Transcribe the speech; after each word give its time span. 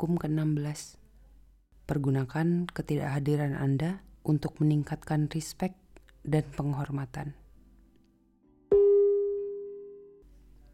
hukum 0.00 0.16
ke-16. 0.16 0.96
Pergunakan 1.84 2.64
ketidakhadiran 2.72 3.52
Anda 3.52 4.00
untuk 4.24 4.56
meningkatkan 4.56 5.28
respect 5.28 5.76
dan 6.24 6.48
penghormatan. 6.56 7.36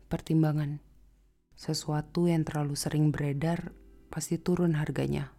Pertimbangan 0.07 0.79
Sesuatu 1.59 2.31
yang 2.31 2.47
terlalu 2.47 2.79
sering 2.79 3.11
beredar 3.11 3.75
pasti 4.15 4.39
turun 4.39 4.79
harganya. 4.79 5.35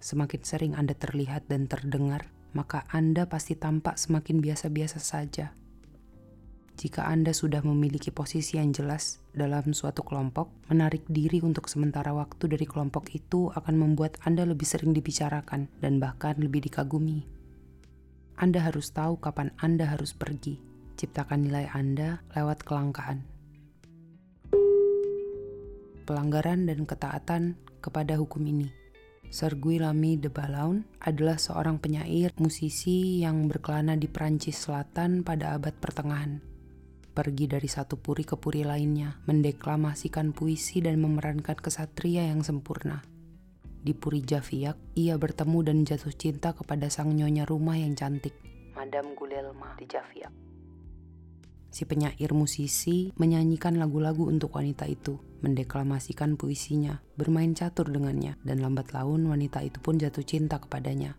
Semakin 0.00 0.40
sering 0.40 0.72
Anda 0.72 0.96
terlihat 0.96 1.52
dan 1.52 1.68
terdengar, 1.68 2.32
maka 2.56 2.88
Anda 2.88 3.28
pasti 3.28 3.60
tampak 3.60 4.00
semakin 4.00 4.40
biasa-biasa 4.40 5.04
saja. 5.04 5.52
Jika 6.78 7.10
Anda 7.10 7.34
sudah 7.34 7.58
memiliki 7.66 8.14
posisi 8.14 8.54
yang 8.54 8.70
jelas 8.70 9.18
dalam 9.34 9.74
suatu 9.74 10.06
kelompok, 10.06 10.46
menarik 10.70 11.02
diri 11.10 11.42
untuk 11.42 11.66
sementara 11.66 12.14
waktu 12.14 12.54
dari 12.54 12.70
kelompok 12.70 13.10
itu 13.18 13.50
akan 13.50 13.74
membuat 13.74 14.14
Anda 14.22 14.46
lebih 14.46 14.62
sering 14.62 14.94
dibicarakan 14.94 15.66
dan 15.82 15.98
bahkan 15.98 16.38
lebih 16.38 16.70
dikagumi. 16.70 17.26
Anda 18.38 18.62
harus 18.62 18.94
tahu 18.94 19.18
kapan 19.18 19.50
Anda 19.58 19.90
harus 19.90 20.14
pergi. 20.14 20.62
Ciptakan 20.94 21.50
nilai 21.50 21.66
Anda 21.74 22.22
lewat 22.38 22.62
kelangkaan. 22.62 23.26
Pelanggaran 26.06 26.70
dan 26.70 26.86
ketaatan 26.86 27.58
kepada 27.82 28.14
hukum 28.14 28.46
ini. 28.46 28.70
Sergui 29.34 29.82
Lamy 29.82 30.14
de 30.14 30.30
Balaun 30.30 30.86
adalah 31.02 31.42
seorang 31.42 31.82
penyair 31.82 32.30
musisi 32.38 33.26
yang 33.26 33.50
berkelana 33.50 33.98
di 33.98 34.06
Perancis 34.06 34.62
Selatan 34.62 35.26
pada 35.26 35.58
abad 35.58 35.74
pertengahan 35.74 36.47
pergi 37.18 37.50
dari 37.50 37.66
satu 37.66 37.98
puri 37.98 38.22
ke 38.22 38.38
puri 38.38 38.62
lainnya, 38.62 39.18
mendeklamasikan 39.26 40.30
puisi 40.30 40.78
dan 40.78 41.02
memerankan 41.02 41.58
kesatria 41.58 42.30
yang 42.30 42.46
sempurna. 42.46 43.02
Di 43.82 43.90
Puri 43.90 44.22
Javiak, 44.22 44.94
ia 44.94 45.18
bertemu 45.18 45.58
dan 45.66 45.82
jatuh 45.82 46.14
cinta 46.14 46.54
kepada 46.54 46.86
sang 46.86 47.10
nyonya 47.18 47.42
rumah 47.42 47.74
yang 47.74 47.98
cantik, 47.98 48.38
Madame 48.78 49.18
Gulelma 49.18 49.74
di 49.74 49.90
Javiak. 49.90 50.30
Si 51.74 51.82
penyair 51.82 52.30
musisi 52.38 53.10
menyanyikan 53.18 53.82
lagu-lagu 53.82 54.30
untuk 54.30 54.54
wanita 54.54 54.86
itu, 54.86 55.18
mendeklamasikan 55.42 56.38
puisinya, 56.38 57.02
bermain 57.18 57.50
catur 57.50 57.90
dengannya, 57.90 58.38
dan 58.46 58.62
lambat 58.62 58.94
laun 58.94 59.26
wanita 59.26 59.66
itu 59.66 59.82
pun 59.82 59.98
jatuh 59.98 60.22
cinta 60.22 60.62
kepadanya. 60.62 61.18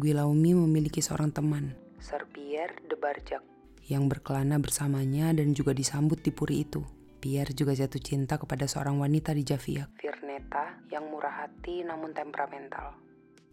Guillaume 0.00 0.56
memiliki 0.56 1.04
seorang 1.04 1.36
teman, 1.36 1.76
Sir 2.00 2.24
Pierre 2.32 2.74
de 2.88 2.96
Barjac, 2.96 3.44
yang 3.92 4.08
berkelana 4.08 4.56
bersamanya 4.56 5.36
dan 5.36 5.52
juga 5.52 5.76
disambut 5.76 6.24
di 6.24 6.32
puri 6.32 6.64
itu. 6.64 6.80
Pierre 7.22 7.52
juga 7.52 7.76
jatuh 7.76 8.02
cinta 8.02 8.40
kepada 8.40 8.66
seorang 8.66 8.98
wanita 8.98 9.30
di 9.36 9.46
Javiak, 9.46 9.94
Virneta, 10.00 10.80
yang 10.90 11.06
murah 11.12 11.46
hati 11.46 11.86
namun 11.86 12.10
temperamental. 12.10 12.98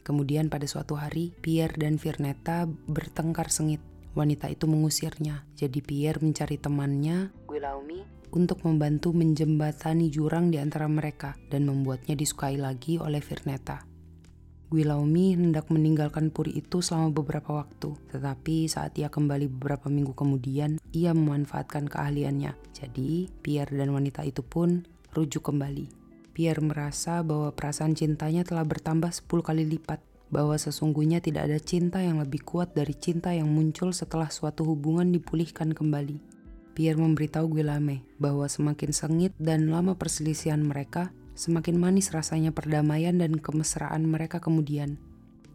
Kemudian 0.02 0.50
pada 0.50 0.66
suatu 0.66 0.98
hari, 0.98 1.38
Pierre 1.38 1.78
dan 1.78 2.02
Virneta 2.02 2.66
bertengkar 2.66 3.54
sengit. 3.54 3.84
Wanita 4.18 4.50
itu 4.50 4.66
mengusirnya, 4.66 5.46
jadi 5.54 5.86
Pierre 5.86 6.18
mencari 6.18 6.58
temannya, 6.58 7.30
Guillaume, 7.46 8.10
untuk 8.34 8.66
membantu 8.66 9.14
menjembatani 9.14 10.10
jurang 10.10 10.50
di 10.50 10.58
antara 10.58 10.90
mereka 10.90 11.38
dan 11.54 11.70
membuatnya 11.70 12.18
disukai 12.18 12.58
lagi 12.58 12.98
oleh 12.98 13.22
Virneta. 13.22 13.89
Guillaume 14.70 15.34
hendak 15.34 15.74
meninggalkan 15.74 16.30
puri 16.30 16.62
itu 16.62 16.86
selama 16.86 17.10
beberapa 17.10 17.66
waktu, 17.66 17.98
tetapi 18.14 18.70
saat 18.70 18.94
ia 19.02 19.10
kembali 19.10 19.50
beberapa 19.50 19.90
minggu 19.90 20.14
kemudian, 20.14 20.78
ia 20.94 21.10
memanfaatkan 21.18 21.90
keahliannya. 21.90 22.54
Jadi, 22.70 23.34
Pierre 23.42 23.74
dan 23.74 23.90
wanita 23.90 24.22
itu 24.22 24.46
pun 24.46 24.86
rujuk 25.18 25.50
kembali. 25.50 25.90
Pierre 26.38 26.62
merasa 26.62 27.26
bahwa 27.26 27.50
perasaan 27.50 27.98
cintanya 27.98 28.46
telah 28.46 28.62
bertambah 28.62 29.10
10 29.10 29.42
kali 29.42 29.66
lipat, 29.66 30.06
bahwa 30.30 30.54
sesungguhnya 30.54 31.18
tidak 31.18 31.50
ada 31.50 31.58
cinta 31.58 32.06
yang 32.06 32.22
lebih 32.22 32.46
kuat 32.46 32.78
dari 32.78 32.94
cinta 32.94 33.34
yang 33.34 33.50
muncul 33.50 33.90
setelah 33.90 34.30
suatu 34.30 34.62
hubungan 34.70 35.10
dipulihkan 35.10 35.74
kembali. 35.74 36.22
Pierre 36.78 37.02
memberitahu 37.02 37.60
Guillaume 37.60 38.06
bahwa 38.22 38.46
semakin 38.46 38.94
sengit 38.94 39.34
dan 39.36 39.68
lama 39.68 39.98
perselisihan 39.98 40.62
mereka, 40.64 41.12
semakin 41.40 41.80
manis 41.80 42.12
rasanya 42.12 42.52
perdamaian 42.52 43.16
dan 43.16 43.40
kemesraan 43.40 44.04
mereka 44.04 44.44
kemudian. 44.44 45.00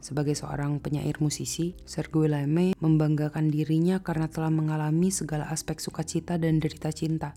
Sebagai 0.01 0.33
seorang 0.33 0.81
penyair 0.81 1.21
musisi, 1.21 1.77
Sergio 1.85 2.25
Leme 2.25 2.73
membanggakan 2.81 3.53
dirinya 3.53 4.01
karena 4.01 4.33
telah 4.33 4.49
mengalami 4.49 5.13
segala 5.13 5.53
aspek 5.53 5.77
sukacita 5.81 6.41
dan 6.41 6.57
derita 6.57 6.89
cinta. 6.89 7.37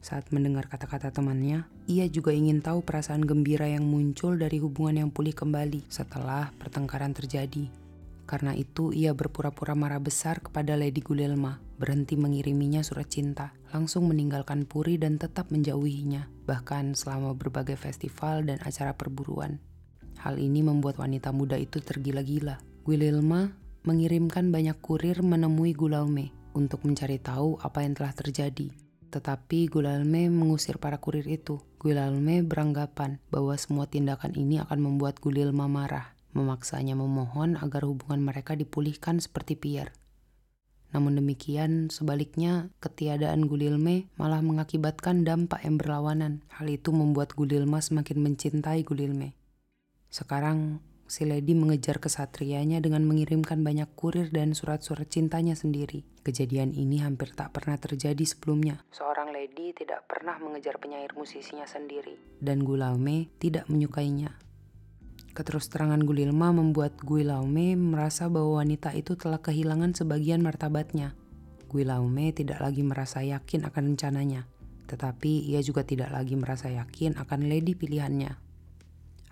Saat 0.00 0.32
mendengar 0.32 0.72
kata-kata 0.72 1.12
temannya, 1.12 1.68
ia 1.84 2.08
juga 2.08 2.32
ingin 2.32 2.64
tahu 2.64 2.80
perasaan 2.80 3.24
gembira 3.24 3.68
yang 3.68 3.84
muncul 3.84 4.40
dari 4.40 4.56
hubungan 4.56 5.04
yang 5.04 5.10
pulih 5.12 5.36
kembali 5.36 5.84
setelah 5.92 6.52
pertengkaran 6.56 7.12
terjadi. 7.12 7.85
Karena 8.26 8.58
itu 8.58 8.90
ia 8.90 9.14
berpura-pura 9.14 9.78
marah 9.78 10.02
besar 10.02 10.42
kepada 10.42 10.74
Lady 10.74 10.98
Gulelma, 10.98 11.62
berhenti 11.78 12.18
mengiriminya 12.18 12.82
surat 12.82 13.06
cinta, 13.06 13.54
langsung 13.70 14.10
meninggalkan 14.10 14.66
Puri 14.66 14.98
dan 14.98 15.14
tetap 15.14 15.54
menjauhinya, 15.54 16.26
bahkan 16.42 16.98
selama 16.98 17.38
berbagai 17.38 17.78
festival 17.78 18.42
dan 18.42 18.58
acara 18.66 18.98
perburuan. 18.98 19.62
Hal 20.18 20.42
ini 20.42 20.66
membuat 20.66 20.98
wanita 20.98 21.30
muda 21.30 21.54
itu 21.54 21.78
tergila-gila. 21.78 22.58
Guilelma 22.82 23.54
mengirimkan 23.86 24.50
banyak 24.50 24.74
kurir 24.82 25.22
menemui 25.22 25.70
Gulalme 25.70 26.34
untuk 26.50 26.82
mencari 26.82 27.22
tahu 27.22 27.62
apa 27.62 27.86
yang 27.86 27.94
telah 27.94 28.10
terjadi. 28.10 28.74
Tetapi 29.14 29.70
Gulalme 29.70 30.26
mengusir 30.34 30.82
para 30.82 30.98
kurir 30.98 31.30
itu. 31.30 31.62
Gulalme 31.78 32.42
beranggapan 32.42 33.22
bahwa 33.30 33.54
semua 33.54 33.86
tindakan 33.86 34.34
ini 34.34 34.58
akan 34.58 34.82
membuat 34.82 35.22
Gulilma 35.22 35.70
marah 35.70 36.15
memaksanya 36.36 36.92
memohon 36.92 37.56
agar 37.56 37.88
hubungan 37.88 38.20
mereka 38.20 38.52
dipulihkan 38.52 39.16
seperti 39.24 39.56
Pierre. 39.56 39.96
Namun 40.92 41.18
demikian, 41.18 41.88
sebaliknya, 41.90 42.70
ketiadaan 42.78 43.48
Gulilme 43.50 44.12
malah 44.20 44.44
mengakibatkan 44.44 45.26
dampak 45.26 45.64
yang 45.66 45.80
berlawanan. 45.80 46.46
Hal 46.52 46.70
itu 46.70 46.94
membuat 46.94 47.34
Gulilma 47.34 47.82
semakin 47.82 48.22
mencintai 48.22 48.86
Gulilme. 48.86 49.34
Sekarang, 50.12 50.78
si 51.10 51.26
Lady 51.26 51.54
mengejar 51.58 51.98
kesatrianya 51.98 52.78
dengan 52.78 53.02
mengirimkan 53.06 53.66
banyak 53.66 53.90
kurir 53.98 54.30
dan 54.30 54.54
surat-surat 54.54 55.10
cintanya 55.10 55.58
sendiri. 55.58 56.06
Kejadian 56.22 56.74
ini 56.74 57.02
hampir 57.02 57.34
tak 57.34 57.54
pernah 57.54 57.78
terjadi 57.78 58.22
sebelumnya. 58.26 58.82
Seorang 58.90 59.30
lady 59.30 59.70
tidak 59.76 60.10
pernah 60.10 60.34
mengejar 60.42 60.82
penyair 60.82 61.14
musisinya 61.14 61.68
sendiri, 61.70 62.18
dan 62.42 62.66
Gulaume 62.66 63.30
tidak 63.38 63.70
menyukainya. 63.70 64.45
Keterus-terangan 65.36 66.00
Gulilma 66.08 66.48
membuat 66.48 66.96
Guillaume 67.04 67.76
merasa 67.76 68.24
bahwa 68.32 68.64
wanita 68.64 68.96
itu 68.96 69.20
telah 69.20 69.36
kehilangan 69.36 69.92
sebagian 69.92 70.40
martabatnya. 70.40 71.12
Guillaume 71.68 72.32
tidak 72.32 72.64
lagi 72.64 72.80
merasa 72.80 73.20
yakin 73.20 73.68
akan 73.68 73.92
rencananya, 73.92 74.48
tetapi 74.88 75.44
ia 75.44 75.60
juga 75.60 75.84
tidak 75.84 76.08
lagi 76.08 76.40
merasa 76.40 76.72
yakin 76.72 77.20
akan 77.20 77.52
lady 77.52 77.76
pilihannya. 77.76 78.32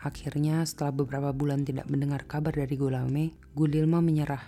Akhirnya, 0.04 0.60
setelah 0.68 0.92
beberapa 0.92 1.32
bulan 1.32 1.64
tidak 1.64 1.88
mendengar 1.88 2.28
kabar 2.28 2.52
dari 2.52 2.76
Guillaume, 2.76 3.32
Guilma 3.56 4.04
menyerah. 4.04 4.44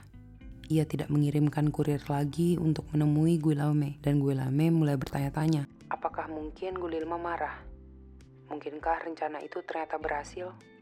Ia 0.69 0.84
tidak 0.84 1.09
mengirimkan 1.09 1.72
kurir 1.72 2.05
lagi 2.12 2.61
untuk 2.61 2.84
menemui 2.93 3.41
Guillaume, 3.41 3.97
dan 4.05 4.21
Guillaume 4.21 4.69
mulai 4.69 5.00
bertanya-tanya, 5.00 5.65
apakah 5.89 6.28
mungkin 6.28 6.77
Guilma 6.77 7.16
marah? 7.16 7.65
Mungkinkah 8.53 9.09
rencana 9.09 9.41
itu 9.41 9.65
ternyata 9.65 9.97
berhasil? 9.97 10.75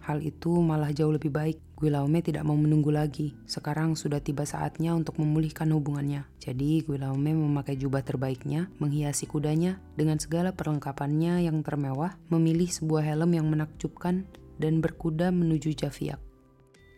Hal 0.00 0.24
itu 0.24 0.60
malah 0.64 0.90
jauh 0.96 1.12
lebih 1.12 1.28
baik. 1.28 1.60
Guillaume 1.76 2.20
tidak 2.20 2.44
mau 2.44 2.56
menunggu 2.56 2.92
lagi. 2.92 3.36
Sekarang 3.48 3.96
sudah 3.96 4.20
tiba 4.20 4.44
saatnya 4.44 4.92
untuk 4.92 5.16
memulihkan 5.20 5.68
hubungannya. 5.72 6.28
Jadi 6.40 6.84
Guillaume 6.84 7.36
memakai 7.36 7.76
jubah 7.76 8.04
terbaiknya, 8.04 8.68
menghiasi 8.80 9.28
kudanya 9.28 9.80
dengan 9.96 10.20
segala 10.20 10.52
perlengkapannya 10.52 11.44
yang 11.44 11.60
termewah, 11.64 12.16
memilih 12.28 12.68
sebuah 12.68 13.12
helm 13.12 13.36
yang 13.36 13.48
menakjubkan 13.48 14.28
dan 14.60 14.84
berkuda 14.84 15.32
menuju 15.32 15.72
Javiak. 15.72 16.20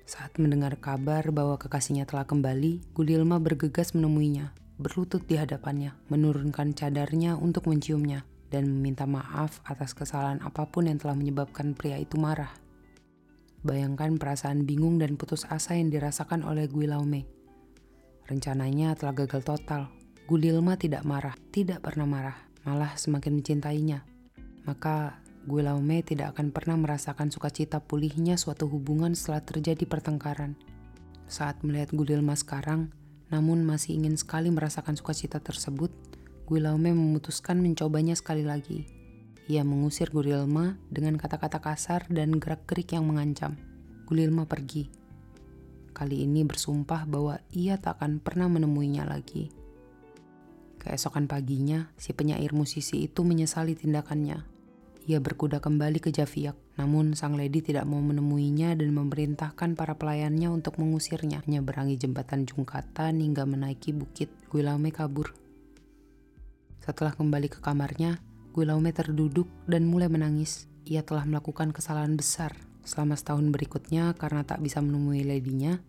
Saat 0.03 0.37
mendengar 0.43 0.75
kabar 0.83 1.31
bahwa 1.31 1.55
kekasihnya 1.59 2.05
telah 2.05 2.27
kembali, 2.27 2.83
Gulilma 2.91 3.39
bergegas 3.39 3.95
menemuinya, 3.95 4.51
berlutut 4.83 5.23
di 5.31 5.39
hadapannya, 5.39 5.95
menurunkan 6.11 6.75
cadarnya 6.75 7.39
untuk 7.39 7.71
menciumnya, 7.71 8.27
dan 8.53 8.69
meminta 8.69 9.09
maaf 9.09 9.65
atas 9.65 9.97
kesalahan 9.97 10.43
apa 10.45 10.69
pun 10.69 10.91
yang 10.91 11.01
telah 11.01 11.17
menyebabkan 11.17 11.73
pria 11.73 11.97
itu 11.97 12.21
marah. 12.21 12.62
Bayangkan 13.63 14.19
perasaan 14.19 14.67
bingung 14.67 14.99
dan 14.99 15.15
putus 15.15 15.47
asa 15.47 15.79
yang 15.79 15.87
dirasakan 15.87 16.43
oleh 16.43 16.67
Guillaume. 16.67 17.31
Rencananya 18.27 18.99
telah 18.99 19.15
gagal 19.15 19.47
total. 19.47 19.87
Gulilma 20.27 20.75
tidak 20.75 21.07
marah, 21.07 21.39
tidak 21.55 21.79
pernah 21.83 22.07
marah, 22.07 22.39
malah 22.67 22.99
semakin 22.99 23.39
mencintainya. 23.39 24.03
Maka 24.67 25.23
Guillaume 25.47 26.03
tidak 26.03 26.35
akan 26.39 26.55
pernah 26.55 26.75
merasakan 26.75 27.31
sukacita 27.31 27.83
pulihnya 27.83 28.35
suatu 28.39 28.71
hubungan 28.71 29.15
setelah 29.15 29.43
terjadi 29.43 29.87
pertengkaran. 29.87 30.55
Saat 31.31 31.63
melihat 31.67 31.95
Gulilma 31.95 32.35
sekarang, 32.35 32.91
namun 33.31 33.63
masih 33.63 33.99
ingin 33.99 34.19
sekali 34.19 34.51
merasakan 34.51 34.95
sukacita 34.95 35.39
tersebut, 35.39 35.91
Guillaume 36.51 36.95
memutuskan 36.95 37.63
mencobanya 37.63 38.19
sekali 38.19 38.43
lagi. 38.43 39.02
Ia 39.51 39.67
mengusir 39.67 40.15
Gurilma 40.15 40.79
dengan 40.87 41.19
kata-kata 41.19 41.59
kasar 41.59 42.07
dan 42.07 42.39
gerak-gerik 42.39 42.95
yang 42.95 43.11
mengancam. 43.11 43.59
Gulilma 44.07 44.47
pergi. 44.47 44.87
Kali 45.91 46.23
ini 46.23 46.47
bersumpah 46.47 47.03
bahwa 47.11 47.43
ia 47.51 47.75
tak 47.75 47.99
akan 47.99 48.23
pernah 48.23 48.47
menemuinya 48.47 49.03
lagi. 49.03 49.51
Keesokan 50.79 51.27
paginya, 51.27 51.91
si 51.99 52.15
penyair 52.15 52.55
musisi 52.55 53.07
itu 53.07 53.23
menyesali 53.23 53.75
tindakannya. 53.75 54.47
Ia 55.11 55.19
berkuda 55.19 55.59
kembali 55.59 55.99
ke 55.99 56.15
Javiak, 56.15 56.79
namun 56.79 57.19
sang 57.19 57.35
lady 57.35 57.59
tidak 57.59 57.83
mau 57.91 57.99
menemuinya 57.99 58.79
dan 58.79 58.95
memerintahkan 58.95 59.75
para 59.75 59.99
pelayannya 59.99 60.47
untuk 60.47 60.79
mengusirnya, 60.79 61.43
menyeberangi 61.43 61.99
jembatan 61.99 62.47
Jungkatan 62.47 63.19
hingga 63.19 63.43
menaiki 63.43 63.91
bukit. 63.91 64.31
Guilaume 64.47 64.95
kabur. 64.95 65.35
Setelah 66.79 67.15
kembali 67.15 67.51
ke 67.51 67.59
kamarnya, 67.59 68.23
Guilaume 68.53 68.93
terduduk 68.93 69.49
dan 69.65 69.89
mulai 69.89 70.13
menangis. 70.13 70.69
Ia 70.85 71.01
telah 71.01 71.25
melakukan 71.25 71.73
kesalahan 71.73 72.21
besar. 72.21 72.53
Selama 72.85 73.17
setahun 73.17 73.49
berikutnya, 73.49 74.13
karena 74.21 74.45
tak 74.45 74.61
bisa 74.61 74.85
menemui 74.85 75.25
ladynya, 75.25 75.81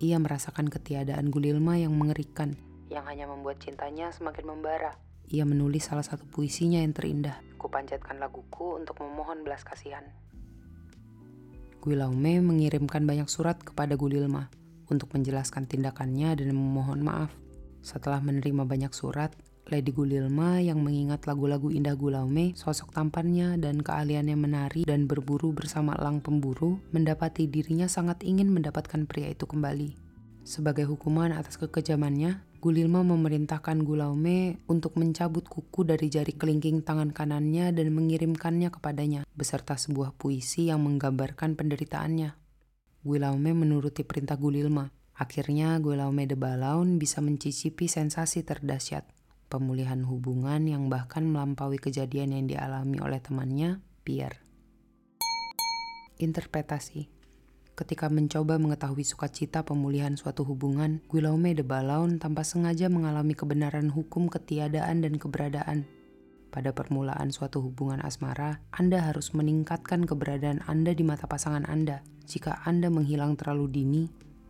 ia 0.00 0.16
merasakan 0.16 0.72
ketiadaan 0.72 1.28
Gulilma 1.28 1.76
yang 1.76 1.92
mengerikan, 1.92 2.54
yang 2.88 3.04
hanya 3.04 3.26
membuat 3.26 3.60
cintanya 3.60 4.08
semakin 4.14 4.46
membara. 4.46 4.94
Ia 5.28 5.44
menulis 5.44 5.90
salah 5.90 6.06
satu 6.06 6.24
puisinya 6.24 6.80
yang 6.80 6.96
terindah. 6.96 7.36
Kupanjatkan 7.60 8.16
laguku 8.16 8.78
untuk 8.78 9.02
memohon 9.04 9.44
belas 9.44 9.60
kasihan. 9.66 10.06
Guilaume 11.84 12.40
mengirimkan 12.40 13.04
banyak 13.04 13.28
surat 13.28 13.60
kepada 13.60 13.98
Gulilma 14.00 14.48
untuk 14.88 15.12
menjelaskan 15.12 15.68
tindakannya 15.68 16.40
dan 16.40 16.56
memohon 16.56 17.04
maaf. 17.04 17.34
Setelah 17.84 18.24
menerima 18.24 18.64
banyak 18.64 18.94
surat, 18.96 19.36
Lady 19.68 19.92
Gulilma 19.92 20.64
yang 20.64 20.80
mengingat 20.80 21.28
lagu-lagu 21.28 21.68
indah 21.68 21.92
Gulaume, 21.92 22.56
sosok 22.56 22.88
tampannya 22.96 23.60
dan 23.60 23.84
keahliannya 23.84 24.32
menari 24.32 24.82
dan 24.88 25.04
berburu 25.04 25.52
bersama 25.52 25.92
elang 25.92 26.24
pemburu, 26.24 26.80
mendapati 26.88 27.44
dirinya 27.44 27.84
sangat 27.84 28.24
ingin 28.24 28.48
mendapatkan 28.48 29.04
pria 29.04 29.28
itu 29.28 29.44
kembali. 29.44 29.92
Sebagai 30.48 30.88
hukuman 30.88 31.36
atas 31.36 31.60
kekejamannya, 31.60 32.40
Gulilma 32.64 33.04
memerintahkan 33.04 33.84
Gulaume 33.84 34.64
untuk 34.72 34.96
mencabut 34.96 35.44
kuku 35.44 35.84
dari 35.84 36.08
jari 36.08 36.32
kelingking 36.32 36.80
tangan 36.80 37.12
kanannya 37.12 37.68
dan 37.76 37.92
mengirimkannya 37.92 38.72
kepadanya, 38.72 39.28
beserta 39.36 39.76
sebuah 39.76 40.16
puisi 40.16 40.72
yang 40.72 40.80
menggambarkan 40.80 41.60
penderitaannya. 41.60 42.32
Gulaume 43.04 43.52
menuruti 43.52 44.00
perintah 44.00 44.40
Gulilma. 44.40 44.88
Akhirnya 45.12 45.76
Gulaume 45.76 46.24
de 46.24 46.40
Balaun 46.40 46.96
bisa 46.96 47.20
mencicipi 47.20 47.84
sensasi 47.84 48.46
terdahsyat, 48.46 49.17
pemulihan 49.48 50.04
hubungan 50.04 50.68
yang 50.68 50.92
bahkan 50.92 51.24
melampaui 51.24 51.80
kejadian 51.80 52.36
yang 52.36 52.44
dialami 52.46 53.00
oleh 53.00 53.18
temannya, 53.18 53.80
Pierre. 54.04 54.40
Interpretasi 56.20 57.18
Ketika 57.78 58.10
mencoba 58.10 58.58
mengetahui 58.58 59.06
sukacita 59.06 59.62
pemulihan 59.62 60.18
suatu 60.18 60.42
hubungan, 60.42 60.98
Guillaume 61.06 61.54
de 61.54 61.62
Balaun 61.62 62.18
tanpa 62.18 62.42
sengaja 62.42 62.90
mengalami 62.90 63.38
kebenaran 63.38 63.86
hukum 63.86 64.26
ketiadaan 64.26 65.06
dan 65.06 65.14
keberadaan. 65.14 65.86
Pada 66.50 66.74
permulaan 66.74 67.30
suatu 67.30 67.62
hubungan 67.62 68.02
asmara, 68.02 68.58
Anda 68.74 69.06
harus 69.06 69.30
meningkatkan 69.30 70.10
keberadaan 70.10 70.58
Anda 70.66 70.90
di 70.90 71.06
mata 71.06 71.30
pasangan 71.30 71.70
Anda. 71.70 72.02
Jika 72.26 72.66
Anda 72.66 72.90
menghilang 72.90 73.38
terlalu 73.38 73.70
dini, 73.70 74.02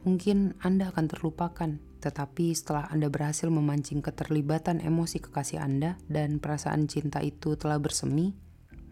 mungkin 0.03 0.55
Anda 0.63 0.91
akan 0.95 1.07
terlupakan. 1.11 1.71
Tetapi 1.99 2.55
setelah 2.55 2.87
Anda 2.95 3.11
berhasil 3.11 3.51
memancing 3.51 4.07
keterlibatan 4.07 4.79
emosi 4.79 5.19
kekasih 5.19 5.59
Anda 5.59 5.99
dan 6.07 6.39
perasaan 6.39 6.87
cinta 6.87 7.19
itu 7.19 7.59
telah 7.59 7.83
bersemi, 7.83 8.39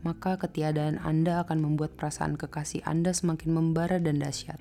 maka 0.02 0.34
ketiadaan 0.38 0.98
Anda 0.98 1.46
akan 1.46 1.62
membuat 1.62 1.94
perasaan 1.94 2.34
kekasih 2.34 2.82
Anda 2.82 3.14
semakin 3.14 3.54
membara 3.54 4.02
dan 4.02 4.18
dahsyat. 4.18 4.58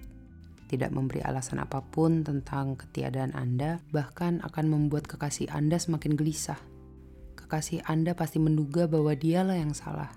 Tidak 0.66 0.90
memberi 0.90 1.22
alasan 1.22 1.62
apa 1.62 1.82
pun 1.82 2.26
tentang 2.26 2.74
ketiadaan 2.78 3.34
Anda, 3.38 3.82
bahkan 3.94 4.42
akan 4.42 4.66
membuat 4.70 5.06
kekasih 5.06 5.50
Anda 5.54 5.78
semakin 5.78 6.18
gelisah. 6.18 6.58
Kekasih 7.38 7.86
Anda 7.86 8.18
pasti 8.18 8.42
menduga 8.42 8.90
bahwa 8.90 9.14
dialah 9.14 9.58
yang 9.58 9.78
salah. 9.78 10.10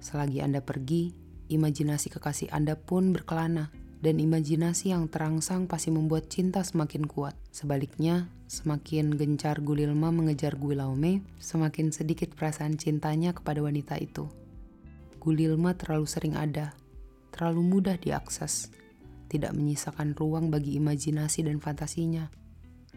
Selagi 0.00 0.40
Anda 0.40 0.64
pergi, 0.64 1.12
imajinasi 1.52 2.08
kekasih 2.16 2.48
Anda 2.48 2.80
pun 2.80 3.12
berkelana, 3.12 3.68
dan 4.00 4.16
imajinasi 4.16 4.96
yang 4.96 5.12
terangsang 5.12 5.68
pasti 5.68 5.92
membuat 5.92 6.32
cinta 6.32 6.64
semakin 6.64 7.04
kuat. 7.04 7.36
Sebaliknya, 7.52 8.32
semakin 8.48 9.12
gencar 9.12 9.60
Gulilma 9.60 10.08
mengejar 10.08 10.56
Guilaume, 10.56 11.20
semakin 11.36 11.92
sedikit 11.92 12.32
perasaan 12.32 12.80
cintanya 12.80 13.36
kepada 13.36 13.60
wanita 13.60 14.00
itu. 14.00 14.28
Gulilma 15.20 15.76
terlalu 15.76 16.08
sering 16.08 16.32
ada, 16.32 16.72
terlalu 17.28 17.60
mudah 17.60 18.00
diakses, 18.00 18.72
tidak 19.28 19.52
menyisakan 19.52 20.16
ruang 20.16 20.48
bagi 20.48 20.80
imajinasi 20.80 21.44
dan 21.44 21.60
fantasinya. 21.60 22.32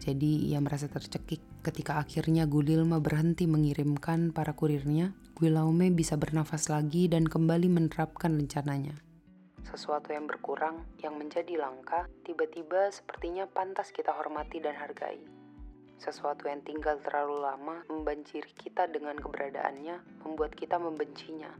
Jadi 0.00 0.50
ia 0.50 0.58
merasa 0.58 0.90
tercekik 0.90 1.62
ketika 1.62 2.00
akhirnya 2.00 2.48
Gulilma 2.48 2.98
berhenti 2.98 3.44
mengirimkan 3.44 4.32
para 4.32 4.56
kurirnya, 4.56 5.12
Guilaume 5.36 5.92
bisa 5.92 6.16
bernafas 6.16 6.72
lagi 6.72 7.12
dan 7.12 7.28
kembali 7.28 7.68
menerapkan 7.68 8.34
rencananya. 8.40 9.13
Sesuatu 9.74 10.14
yang 10.14 10.30
berkurang, 10.30 10.86
yang 11.02 11.18
menjadi 11.18 11.58
langka, 11.58 12.06
tiba-tiba 12.22 12.94
sepertinya 12.94 13.42
pantas 13.50 13.90
kita 13.90 14.14
hormati 14.14 14.62
dan 14.62 14.78
hargai. 14.78 15.18
Sesuatu 15.98 16.46
yang 16.46 16.62
tinggal 16.62 17.02
terlalu 17.02 17.42
lama 17.42 17.82
membanjiri 17.90 18.54
kita 18.54 18.86
dengan 18.86 19.18
keberadaannya, 19.18 20.22
membuat 20.22 20.54
kita 20.54 20.78
membencinya. 20.78 21.50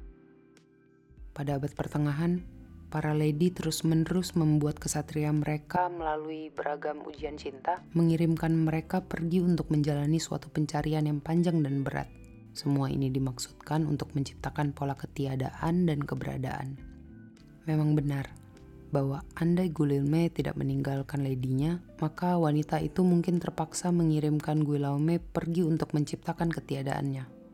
Pada 1.35 1.59
abad 1.59 1.75
pertengahan, 1.75 2.39
para 2.87 3.19
lady 3.19 3.51
terus-menerus 3.51 4.39
membuat 4.39 4.79
kesatria 4.79 5.35
mereka 5.35 5.91
melalui 5.91 6.55
beragam 6.55 7.03
ujian 7.03 7.35
cinta, 7.35 7.83
mengirimkan 7.99 8.55
mereka 8.55 9.03
pergi 9.03 9.43
untuk 9.43 9.75
menjalani 9.75 10.23
suatu 10.23 10.47
pencarian 10.55 11.03
yang 11.03 11.19
panjang 11.19 11.67
dan 11.67 11.83
berat. 11.83 12.07
Semua 12.55 12.87
ini 12.95 13.11
dimaksudkan 13.11 13.83
untuk 13.91 14.15
menciptakan 14.15 14.71
pola 14.71 14.95
ketiadaan 14.95 15.91
dan 15.91 15.99
keberadaan. 15.99 16.94
Memang 17.65 17.97
benar 17.97 18.29
bahwa 18.95 19.27
andai 19.35 19.75
Guilaume 19.75 20.31
tidak 20.31 20.55
meninggalkan 20.55 21.27
ladynya, 21.27 21.83
maka 21.99 22.39
wanita 22.39 22.79
itu 22.79 23.03
mungkin 23.03 23.43
terpaksa 23.43 23.91
mengirimkan 23.91 24.63
Guillaume 24.63 25.19
pergi 25.19 25.67
untuk 25.67 25.91
menciptakan 25.97 26.55
ketiadaannya 26.55 27.45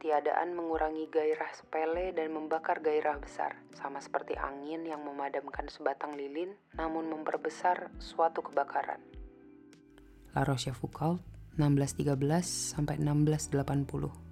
ketiadaan 0.00 0.58
mengurangi 0.58 1.12
gairah 1.12 1.52
sepele 1.54 2.10
dan 2.16 2.32
membakar 2.32 2.80
gairah 2.80 3.20
besar, 3.20 3.58
sama 3.76 4.00
seperti 4.00 4.32
angin 4.32 4.82
yang 4.88 5.04
memadamkan 5.04 5.68
sebatang 5.68 6.16
lilin 6.16 6.56
namun 6.74 7.06
memperbesar 7.10 7.94
suatu 8.00 8.40
kebakaran. 8.40 8.98
La 10.32 10.42
Rochefoucauld, 10.42 11.20
1613 11.60 12.16
sampai 12.74 12.96
1680. 12.96 14.29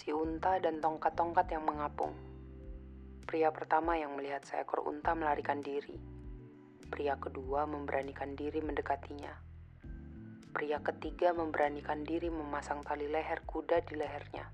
Si 0.00 0.16
unta 0.16 0.56
dan 0.56 0.80
tongkat-tongkat 0.80 1.52
yang 1.52 1.68
mengapung. 1.68 2.16
Pria 3.28 3.52
pertama 3.52 4.00
yang 4.00 4.16
melihat 4.16 4.40
seekor 4.48 4.88
unta 4.88 5.12
melarikan 5.12 5.60
diri. 5.60 6.00
Pria 6.88 7.20
kedua 7.20 7.68
memberanikan 7.68 8.32
diri 8.32 8.64
mendekatinya 8.64 9.50
pria 10.50 10.82
ketiga 10.82 11.30
memberanikan 11.30 12.02
diri 12.02 12.26
memasang 12.26 12.82
tali 12.82 13.06
leher 13.06 13.40
kuda 13.46 13.86
di 13.86 13.94
lehernya. 13.94 14.50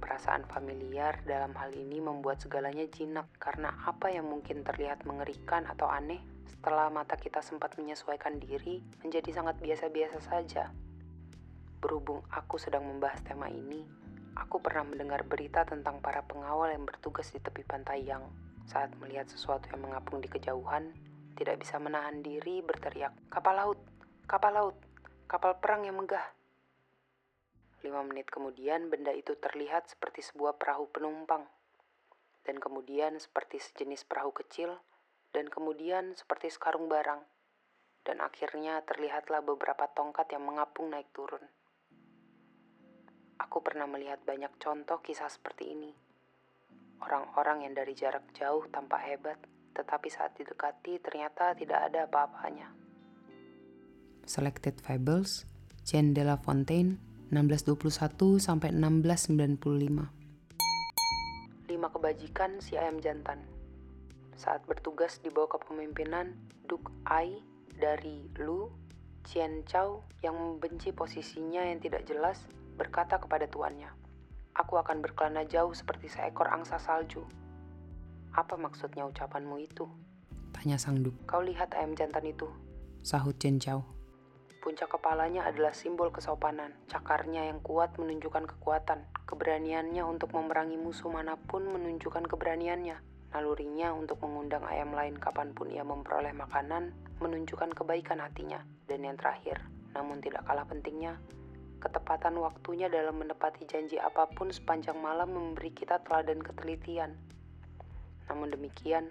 Perasaan 0.00 0.44
familiar 0.48 1.20
dalam 1.24 1.52
hal 1.56 1.72
ini 1.76 2.00
membuat 2.00 2.40
segalanya 2.40 2.84
jinak 2.88 3.28
karena 3.40 3.72
apa 3.84 4.12
yang 4.12 4.28
mungkin 4.28 4.64
terlihat 4.64 5.04
mengerikan 5.04 5.68
atau 5.68 5.88
aneh 5.88 6.20
setelah 6.48 6.92
mata 6.92 7.16
kita 7.16 7.40
sempat 7.40 7.76
menyesuaikan 7.76 8.40
diri 8.40 8.84
menjadi 9.00 9.32
sangat 9.32 9.60
biasa-biasa 9.60 10.18
saja. 10.24 10.72
Berhubung 11.80 12.20
aku 12.28 12.60
sedang 12.60 12.84
membahas 12.84 13.24
tema 13.24 13.48
ini, 13.48 13.84
aku 14.40 14.64
pernah 14.64 14.88
mendengar 14.88 15.22
berita 15.28 15.68
tentang 15.68 16.00
para 16.00 16.24
pengawal 16.24 16.72
yang 16.72 16.88
bertugas 16.88 17.28
di 17.30 17.38
tepi 17.38 17.62
pantai 17.62 18.08
yang 18.08 18.24
saat 18.64 18.90
melihat 18.96 19.28
sesuatu 19.28 19.68
yang 19.70 19.84
mengapung 19.84 20.24
di 20.24 20.32
kejauhan, 20.32 20.90
tidak 21.36 21.60
bisa 21.60 21.76
menahan 21.76 22.24
diri 22.24 22.64
berteriak, 22.64 23.12
kapal 23.28 23.54
laut, 23.56 23.80
Kapal 24.30 24.54
laut, 24.54 24.78
kapal 25.26 25.58
perang 25.58 25.82
yang 25.82 25.98
megah. 25.98 26.22
Lima 27.82 27.98
menit 28.06 28.30
kemudian 28.30 28.86
benda 28.86 29.10
itu 29.10 29.34
terlihat 29.34 29.90
seperti 29.90 30.22
sebuah 30.22 30.54
perahu 30.54 30.86
penumpang. 30.86 31.50
Dan 32.46 32.62
kemudian 32.62 33.18
seperti 33.18 33.58
sejenis 33.58 34.06
perahu 34.06 34.30
kecil. 34.30 34.78
Dan 35.34 35.50
kemudian 35.50 36.14
seperti 36.14 36.46
sekarung 36.54 36.86
barang. 36.86 37.26
Dan 38.06 38.22
akhirnya 38.22 38.86
terlihatlah 38.86 39.42
beberapa 39.42 39.90
tongkat 39.98 40.30
yang 40.30 40.46
mengapung 40.46 40.94
naik 40.94 41.10
turun. 41.10 41.42
Aku 43.40 43.64
pernah 43.64 43.88
melihat 43.88 44.20
banyak 44.28 44.52
contoh 44.60 45.00
kisah 45.00 45.32
seperti 45.32 45.72
ini. 45.72 45.88
Orang-orang 47.00 47.64
yang 47.64 47.72
dari 47.72 47.96
jarak 47.96 48.28
jauh 48.36 48.68
tampak 48.68 49.00
hebat, 49.08 49.40
tetapi 49.72 50.12
saat 50.12 50.36
didekati 50.36 51.00
ternyata 51.00 51.56
tidak 51.56 51.88
ada 51.88 52.04
apa-apanya. 52.04 52.68
Selected 54.28 54.84
Fables, 54.84 55.48
Jean 55.88 56.12
de 56.12 56.20
La 56.20 56.36
Fontaine, 56.36 57.00
1621 57.32 58.36
sampai 58.36 58.76
1695. 58.76 60.12
Lima 61.72 61.88
kebajikan 61.88 62.60
si 62.60 62.76
ayam 62.76 63.00
jantan. 63.00 63.40
Saat 64.36 64.68
bertugas 64.68 65.16
di 65.24 65.32
bawah 65.32 65.56
kepemimpinan 65.56 66.36
Duk 66.68 66.92
Ai 67.08 67.40
dari 67.72 68.20
Lu, 68.36 68.68
Qian 69.24 69.64
Chao 69.64 70.04
yang 70.20 70.36
membenci 70.36 70.92
posisinya 70.92 71.64
yang 71.64 71.80
tidak 71.80 72.04
jelas 72.04 72.44
berkata 72.80 73.20
kepada 73.20 73.44
tuannya, 73.44 73.92
Aku 74.56 74.80
akan 74.80 75.04
berkelana 75.04 75.44
jauh 75.44 75.76
seperti 75.76 76.08
seekor 76.08 76.48
angsa 76.48 76.80
salju. 76.80 77.20
Apa 78.32 78.56
maksudnya 78.56 79.04
ucapanmu 79.04 79.60
itu? 79.60 79.84
Tanya 80.50 80.80
sang 80.80 81.04
Duk. 81.04 81.14
Kau 81.28 81.44
lihat 81.44 81.76
ayam 81.76 81.92
jantan 81.94 82.24
itu? 82.26 82.48
Sahut 83.04 83.36
Chen 83.38 83.60
Chao. 83.62 83.86
Puncak 84.60 84.92
kepalanya 84.92 85.48
adalah 85.48 85.72
simbol 85.72 86.12
kesopanan. 86.12 86.76
Cakarnya 86.90 87.48
yang 87.48 87.64
kuat 87.64 87.96
menunjukkan 87.96 88.44
kekuatan. 88.44 89.08
Keberaniannya 89.24 90.04
untuk 90.04 90.36
memerangi 90.36 90.76
musuh 90.76 91.08
mana 91.08 91.40
pun 91.40 91.64
menunjukkan 91.64 92.28
keberaniannya. 92.28 93.00
Nalurinya 93.32 93.94
untuk 93.94 94.20
mengundang 94.20 94.66
ayam 94.68 94.92
lain 94.92 95.16
kapan 95.16 95.54
pun 95.54 95.70
ia 95.72 95.86
memperoleh 95.86 96.34
makanan 96.36 96.92
menunjukkan 97.24 97.72
kebaikan 97.72 98.20
hatinya. 98.20 98.60
Dan 98.84 99.06
yang 99.06 99.16
terakhir, 99.16 99.64
namun 99.96 100.20
tidak 100.20 100.44
kalah 100.44 100.68
pentingnya, 100.68 101.16
ketepatan 101.80 102.36
waktunya 102.36 102.92
dalam 102.92 103.16
menepati 103.16 103.64
janji 103.64 103.96
apa 103.96 104.28
pun 104.28 104.52
sepanjang 104.52 105.00
malam 105.00 105.32
memberi 105.32 105.72
kita 105.72 105.98
teladan 106.04 106.44
ketelitian. 106.44 107.16
Namun 108.28 108.52
demikian, 108.52 109.08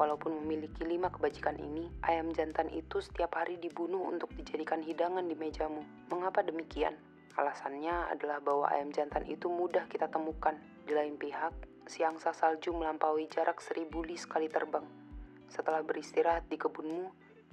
Walaupun 0.00 0.32
memiliki 0.40 0.86
lima 0.88 1.12
kebajikan 1.12 1.60
ini, 1.60 1.84
ayam 2.06 2.32
jantan 2.32 2.72
itu 2.72 3.04
setiap 3.04 3.36
hari 3.36 3.60
dibunuh 3.60 4.06
untuk 4.06 4.32
dijadikan 4.32 4.80
hidangan 4.80 5.26
di 5.28 5.36
mejamu. 5.36 5.84
Mengapa 6.08 6.40
demikian? 6.40 6.96
Alasannya 7.36 8.08
adalah 8.08 8.40
bahwa 8.40 8.64
ayam 8.72 8.94
jantan 8.96 9.28
itu 9.28 9.52
mudah 9.52 9.84
kita 9.92 10.08
temukan. 10.08 10.56
Di 10.88 10.96
lain 10.96 11.20
pihak, 11.20 11.52
si 11.84 12.00
angsa 12.00 12.32
salju 12.32 12.72
melampaui 12.72 13.28
jarak 13.28 13.60
seribu 13.60 14.00
li 14.00 14.16
sekali 14.16 14.48
terbang. 14.48 14.88
Setelah 15.52 15.84
beristirahat 15.84 16.48
di 16.48 16.56
kebunmu, 16.56 17.10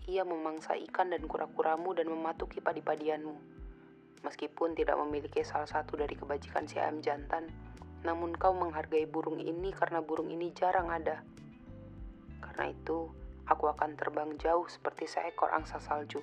ia 0.08 0.24
memangsa 0.24 0.80
ikan 0.88 1.12
dan 1.12 1.28
kura-kuramu 1.28 1.92
dan 1.98 2.08
mematuki 2.08 2.64
padi-padianmu. 2.64 3.36
Meskipun 4.26 4.74
tidak 4.74 4.98
memiliki 4.98 5.46
salah 5.46 5.70
satu 5.70 5.98
dari 5.98 6.18
kebajikan 6.18 6.66
si 6.66 6.82
ayam 6.82 7.02
jantan, 7.02 7.50
namun 8.02 8.34
kau 8.34 8.54
menghargai 8.54 9.06
burung 9.06 9.38
ini 9.38 9.70
karena 9.74 10.02
burung 10.02 10.30
ini 10.30 10.50
jarang 10.54 10.90
ada. 10.90 11.22
Karena 12.42 12.74
itu, 12.74 13.10
aku 13.46 13.70
akan 13.70 13.98
terbang 13.98 14.34
jauh 14.42 14.66
seperti 14.66 15.06
seekor 15.06 15.54
angsa 15.54 15.78
salju. 15.78 16.22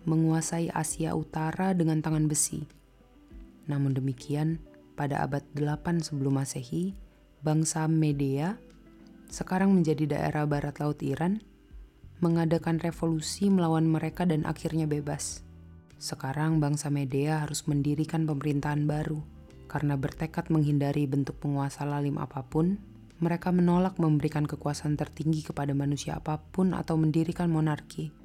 menguasai 0.09 0.73
Asia 0.73 1.13
Utara 1.13 1.77
dengan 1.77 2.01
tangan 2.01 2.29
besi. 2.31 2.65
Namun 3.69 3.93
demikian, 3.97 4.63
pada 4.97 5.25
abad 5.25 5.45
8 5.57 6.05
sebelum 6.05 6.41
Masehi, 6.41 6.93
bangsa 7.41 7.89
Medea 7.89 8.61
sekarang 9.31 9.71
menjadi 9.73 10.19
daerah 10.19 10.45
barat 10.45 10.77
laut 10.83 10.99
Iran, 11.07 11.39
mengadakan 12.21 12.83
revolusi 12.83 13.49
melawan 13.49 13.89
mereka 13.89 14.27
dan 14.27 14.45
akhirnya 14.45 14.85
bebas. 14.91 15.47
Sekarang 15.97 16.59
bangsa 16.59 16.91
Medea 16.91 17.47
harus 17.47 17.65
mendirikan 17.71 18.27
pemerintahan 18.27 18.85
baru. 18.85 19.23
Karena 19.71 19.95
bertekad 19.95 20.51
menghindari 20.51 21.07
bentuk 21.07 21.39
penguasa 21.39 21.87
lalim 21.87 22.19
apa 22.19 22.43
pun, 22.43 22.75
mereka 23.23 23.55
menolak 23.55 24.01
memberikan 24.03 24.49
kekuasaan 24.49 24.99
tertinggi 24.99 25.47
kepada 25.47 25.71
manusia 25.77 26.19
apa 26.19 26.43
pun 26.43 26.75
atau 26.75 26.99
mendirikan 26.99 27.47
monarki. 27.53 28.20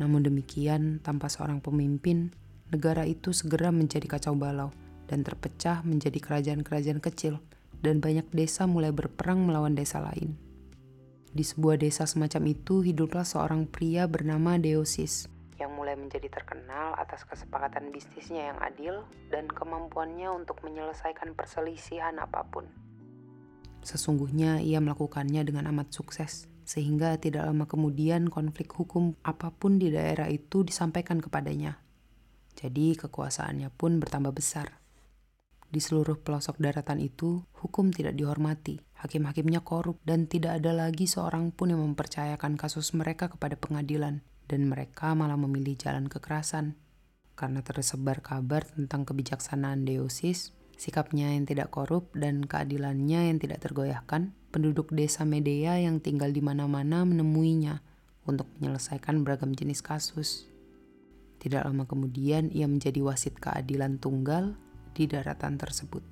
Namun 0.00 0.24
demikian, 0.24 1.00
tanpa 1.04 1.28
seorang 1.28 1.60
pemimpin, 1.60 2.32
negara 2.72 3.04
itu 3.04 3.36
segera 3.36 3.68
menjadi 3.68 4.08
kacau 4.08 4.32
balau 4.32 4.72
dan 5.10 5.20
terpecah 5.26 5.84
menjadi 5.84 6.16
kerajaan-kerajaan 6.16 7.04
kecil 7.04 7.42
dan 7.84 8.00
banyak 8.00 8.24
desa 8.32 8.64
mulai 8.64 8.94
berperang 8.94 9.44
melawan 9.44 9.76
desa 9.76 10.00
lain. 10.00 10.38
Di 11.32 11.44
sebuah 11.44 11.80
desa 11.80 12.04
semacam 12.04 12.52
itu 12.52 12.84
hiduplah 12.84 13.24
seorang 13.24 13.64
pria 13.68 14.04
bernama 14.04 14.60
Deosis 14.60 15.32
yang 15.62 15.78
mulai 15.78 15.94
menjadi 15.94 16.26
terkenal 16.26 16.98
atas 16.98 17.22
kesepakatan 17.22 17.94
bisnisnya 17.94 18.50
yang 18.50 18.58
adil 18.58 18.94
dan 19.30 19.46
kemampuannya 19.46 20.26
untuk 20.34 20.58
menyelesaikan 20.66 21.38
perselisihan 21.38 22.18
apa 22.18 22.42
pun. 22.50 22.66
Sesungguhnya 23.86 24.58
ia 24.58 24.82
melakukannya 24.82 25.42
dengan 25.46 25.70
amat 25.70 25.94
sukses, 25.94 26.50
sehingga 26.64 27.18
tidak 27.18 27.48
lama 27.48 27.66
kemudian 27.66 28.30
konflik 28.30 28.72
hukum 28.72 29.18
apa 29.26 29.50
pun 29.50 29.76
di 29.76 29.90
daerah 29.90 30.30
itu 30.30 30.62
disampaikan 30.62 31.18
kepadanya. 31.18 31.82
Jadi 32.56 32.94
kekuasaannya 32.96 33.72
pun 33.72 33.98
bertambah 33.98 34.32
besar. 34.32 34.82
Di 35.72 35.80
seluruh 35.80 36.20
pelosok 36.20 36.60
daratan 36.60 37.00
itu, 37.00 37.48
hukum 37.56 37.88
tidak 37.96 38.12
dihormati, 38.12 38.84
hakim-hakimnya 39.00 39.64
korup, 39.64 39.96
dan 40.04 40.28
tidak 40.28 40.60
ada 40.60 40.76
lagi 40.76 41.08
seorang 41.08 41.48
pun 41.48 41.72
yang 41.72 41.80
mempercayakan 41.80 42.60
kasus 42.60 42.92
mereka 42.92 43.32
kepada 43.32 43.56
pengadilan, 43.56 44.20
dan 44.52 44.68
mereka 44.68 45.16
malah 45.16 45.40
memilih 45.40 45.72
jalan 45.80 46.12
kekerasan. 46.12 46.76
Karena 47.32 47.64
tersebar 47.64 48.20
kabar 48.20 48.68
tentang 48.68 49.08
kebijaksanaan 49.08 49.88
Deosis, 49.88 50.52
sikapnya 50.76 51.32
yang 51.32 51.44
tidak 51.48 51.72
korup, 51.72 52.12
dan 52.16 52.44
keadilannya 52.44 53.32
yang 53.32 53.38
tidak 53.38 53.62
tergoyahkan, 53.64 54.34
penduduk 54.52 54.92
desa 54.92 55.24
Medea 55.24 55.80
yang 55.80 55.98
tinggal 55.98 56.30
di 56.30 56.44
mana-mana 56.44 57.02
menemuinya 57.08 57.80
untuk 58.28 58.46
menyelesaikan 58.60 59.24
beragam 59.24 59.56
jenis 59.56 59.80
kasus. 59.80 60.46
Tidak 61.42 61.64
lama 61.66 61.88
kemudian, 61.88 62.52
ia 62.54 62.70
menjadi 62.70 63.02
wasit 63.02 63.34
keadilan 63.40 63.98
tunggal 63.98 64.54
di 64.94 65.10
daratan 65.10 65.58
tersebut. 65.58 66.04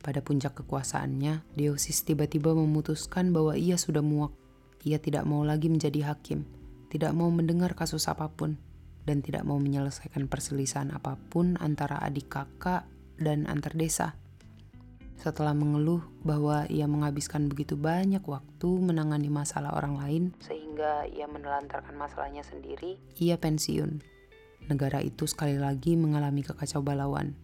Pada 0.00 0.24
puncak 0.24 0.64
kekuasaannya, 0.64 1.44
Deosis 1.52 2.08
tiba-tiba 2.08 2.56
memutuskan 2.56 3.36
bahwa 3.36 3.52
ia 3.52 3.76
sudah 3.76 4.00
muak. 4.00 4.32
Ia 4.80 4.96
tidak 4.96 5.28
mau 5.28 5.44
lagi 5.44 5.68
menjadi 5.68 6.08
hakim, 6.08 6.48
tidak 6.88 7.12
mau 7.12 7.28
mendengar 7.28 7.76
kasus 7.76 8.08
apa 8.08 8.32
pun, 8.32 8.56
dan 9.04 9.20
tidak 9.20 9.44
mau 9.44 9.60
menyelesaikan 9.60 10.24
perselisihan 10.24 10.88
apa 10.88 11.20
pun 11.28 11.60
antara 11.60 12.00
adik 12.00 12.32
kakak 12.32 12.88
dan 13.20 13.46
antar 13.46 13.76
desa. 13.76 14.18
Setelah 15.20 15.52
mengeluh 15.52 16.00
bahwa 16.24 16.64
ia 16.72 16.88
menghabiskan 16.88 17.52
begitu 17.52 17.76
banyak 17.76 18.24
waktu 18.24 18.68
menangani 18.80 19.28
masalah 19.28 19.76
orang 19.76 20.00
lain, 20.00 20.24
sehingga 20.40 21.04
ia 21.12 21.28
menelantarkan 21.28 21.92
masalahnya 21.92 22.40
sendiri, 22.40 22.96
ia 23.20 23.36
pensiun 23.36 24.00
negara 24.70 25.02
itu 25.02 25.26
sekali 25.26 25.58
lagi 25.58 25.98
mengalami 25.98 26.46
kekacau 26.46 26.80
balauan. 26.80 27.34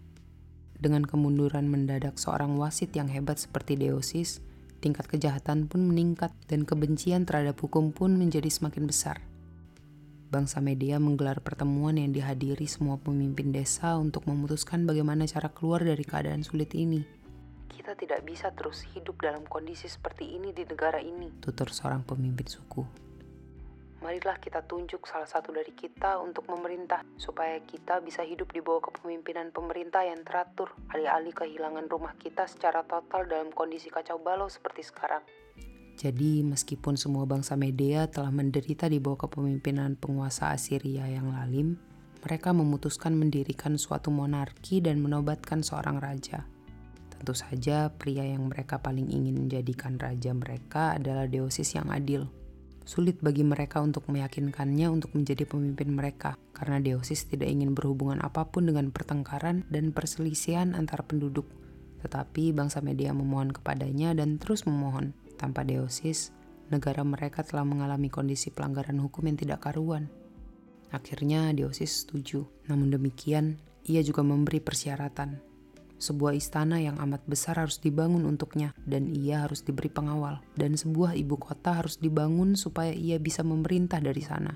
Dengan 0.79 1.03
kemunduran 1.03 1.67
mendadak 1.67 2.21
seorang 2.21 2.55
wasit 2.55 2.95
yang 2.95 3.11
hebat 3.11 3.43
seperti 3.43 3.75
Deosis, 3.75 4.45
tingkat 4.79 5.11
kejahatan 5.11 5.67
pun 5.67 5.83
meningkat 5.89 6.31
dan 6.47 6.63
kebencian 6.63 7.27
terhadap 7.27 7.59
hukum 7.59 7.91
pun 7.91 8.15
menjadi 8.15 8.47
semakin 8.47 8.87
besar. 8.87 9.19
Bangsa 10.27 10.59
Media 10.59 10.99
menggelar 10.99 11.39
pertemuan 11.39 11.95
yang 11.95 12.11
dihadiri 12.11 12.67
semua 12.67 12.99
pemimpin 12.99 13.55
desa 13.55 13.95
untuk 13.95 14.27
memutuskan 14.27 14.83
bagaimana 14.83 15.23
cara 15.31 15.51
keluar 15.55 15.87
dari 15.87 16.03
keadaan 16.03 16.43
sulit 16.43 16.75
ini. 16.75 17.07
Kita 17.71 17.95
tidak 17.95 18.27
bisa 18.27 18.51
terus 18.51 18.83
hidup 18.91 19.23
dalam 19.23 19.47
kondisi 19.47 19.87
seperti 19.87 20.35
ini 20.35 20.51
di 20.51 20.67
negara 20.67 20.99
ini, 20.99 21.31
tutur 21.39 21.71
seorang 21.71 22.03
pemimpin 22.03 22.47
suku 22.51 23.07
marilah 24.07 24.39
kita 24.39 24.63
tunjuk 24.63 25.03
salah 25.03 25.27
satu 25.27 25.51
dari 25.51 25.75
kita 25.75 26.23
untuk 26.23 26.47
memerintah, 26.47 27.03
supaya 27.19 27.59
kita 27.67 27.99
bisa 27.99 28.23
hidup 28.23 28.55
di 28.55 28.63
bawah 28.63 28.79
kepemimpinan 28.79 29.51
pemerintah 29.51 30.07
yang 30.07 30.23
teratur, 30.23 30.71
alih-alih 30.95 31.35
kehilangan 31.35 31.91
rumah 31.91 32.15
kita 32.15 32.47
secara 32.47 32.87
total 32.87 33.27
dalam 33.27 33.51
kondisi 33.51 33.91
kacau 33.91 34.23
balau 34.23 34.47
seperti 34.47 34.87
sekarang. 34.87 35.27
Jadi, 35.97 36.45
meskipun 36.45 37.01
semua 37.01 37.25
bangsa 37.25 37.57
Medea 37.57 38.05
telah 38.05 38.29
menderita 38.29 38.85
di 38.85 39.01
bawah 39.01 39.25
kepemimpinan 39.25 39.97
penguasa 39.97 40.53
Assyria 40.53 41.09
yang 41.09 41.33
lalim, 41.33 41.81
mereka 42.21 42.53
memutuskan 42.53 43.17
mendirikan 43.17 43.81
suatu 43.81 44.13
monarki 44.13 44.85
dan 44.85 45.01
menobatkan 45.01 45.65
seorang 45.65 45.97
raja. 45.97 46.45
Tentu 47.09 47.33
saja, 47.33 47.89
pria 47.89 48.29
yang 48.29 48.53
mereka 48.53 48.77
paling 48.77 49.09
ingin 49.09 49.49
menjadikan 49.49 49.97
raja 49.97 50.37
mereka 50.37 51.01
adalah 51.01 51.25
Deosis 51.25 51.73
yang 51.73 51.89
adil. 51.89 52.29
Sulit 52.85 53.19
bagi 53.19 53.43
mereka 53.43 53.81
untuk 53.81 54.07
meyakinkannya 54.13 54.87
untuk 54.93 55.17
menjadi 55.17 55.49
pemimpin 55.49 55.97
mereka, 55.97 56.37
karena 56.53 56.77
Deosis 56.79 57.25
tidak 57.25 57.49
ingin 57.49 57.73
berhubungan 57.73 58.21
apa 58.21 58.47
pun 58.47 58.69
dengan 58.69 58.93
pertengkaran 58.93 59.65
dan 59.73 59.97
perselisihan 59.97 60.77
antar 60.77 61.09
penduduk. 61.09 61.49
Tetapi 62.05 62.53
bangsa 62.53 62.85
media 62.85 63.17
memohon 63.17 63.51
kepadanya 63.51 64.13
dan 64.13 64.37
terus 64.37 64.69
memohon. 64.69 65.17
Tanpa 65.37 65.63
Deosis, 65.63 66.33
negara 66.73 67.05
mereka 67.05 67.45
telah 67.45 67.63
mengalami 67.63 68.09
kondisi 68.09 68.49
pelanggaran 68.51 68.99
hukum 68.99 69.29
yang 69.29 69.39
tidak 69.39 69.69
karuan. 69.69 70.09
Akhirnya 70.91 71.53
Deosis 71.53 72.05
setuju. 72.05 72.49
Namun 72.67 72.91
demikian, 72.91 73.61
ia 73.87 74.01
juga 74.03 74.25
memberi 74.25 74.59
persyaratan. 74.59 75.39
Sebuah 75.97 76.37
istana 76.37 76.77
yang 76.77 77.01
amat 77.01 77.25
besar 77.25 77.57
harus 77.57 77.81
dibangun 77.81 78.29
untuknya, 78.29 78.77
dan 78.85 79.09
ia 79.09 79.49
harus 79.49 79.65
diberi 79.65 79.89
pengawal. 79.89 80.45
Dan 80.53 80.77
sebuah 80.77 81.17
ibu 81.17 81.41
kota 81.41 81.81
harus 81.81 81.97
dibangun 81.97 82.53
supaya 82.53 82.93
ia 82.93 83.17
bisa 83.17 83.41
memerintah 83.41 84.01
dari 84.01 84.21
sana. 84.21 84.53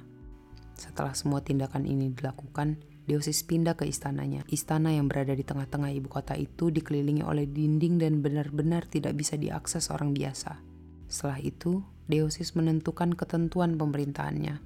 Setelah 0.76 1.16
semua 1.16 1.40
tindakan 1.40 1.88
ini 1.88 2.12
dilakukan, 2.12 2.80
Deosis 3.08 3.42
pindah 3.42 3.74
ke 3.74 3.88
istananya. 3.88 4.44
Istana 4.52 4.94
yang 4.94 5.08
berada 5.08 5.32
di 5.32 5.42
tengah-tengah 5.42 5.90
ibu 5.96 6.06
kota 6.06 6.36
itu 6.36 6.68
dikelilingi 6.70 7.24
oleh 7.24 7.48
dinding 7.48 7.98
dan 7.98 8.20
benar-benar 8.22 8.86
tidak 8.86 9.16
bisa 9.16 9.34
diakses 9.40 9.90
orang 9.90 10.12
biasa. 10.14 10.69
Setelah 11.10 11.42
itu, 11.42 11.82
Deosis 12.06 12.54
menentukan 12.54 13.18
ketentuan 13.18 13.74
pemerintahannya. 13.74 14.62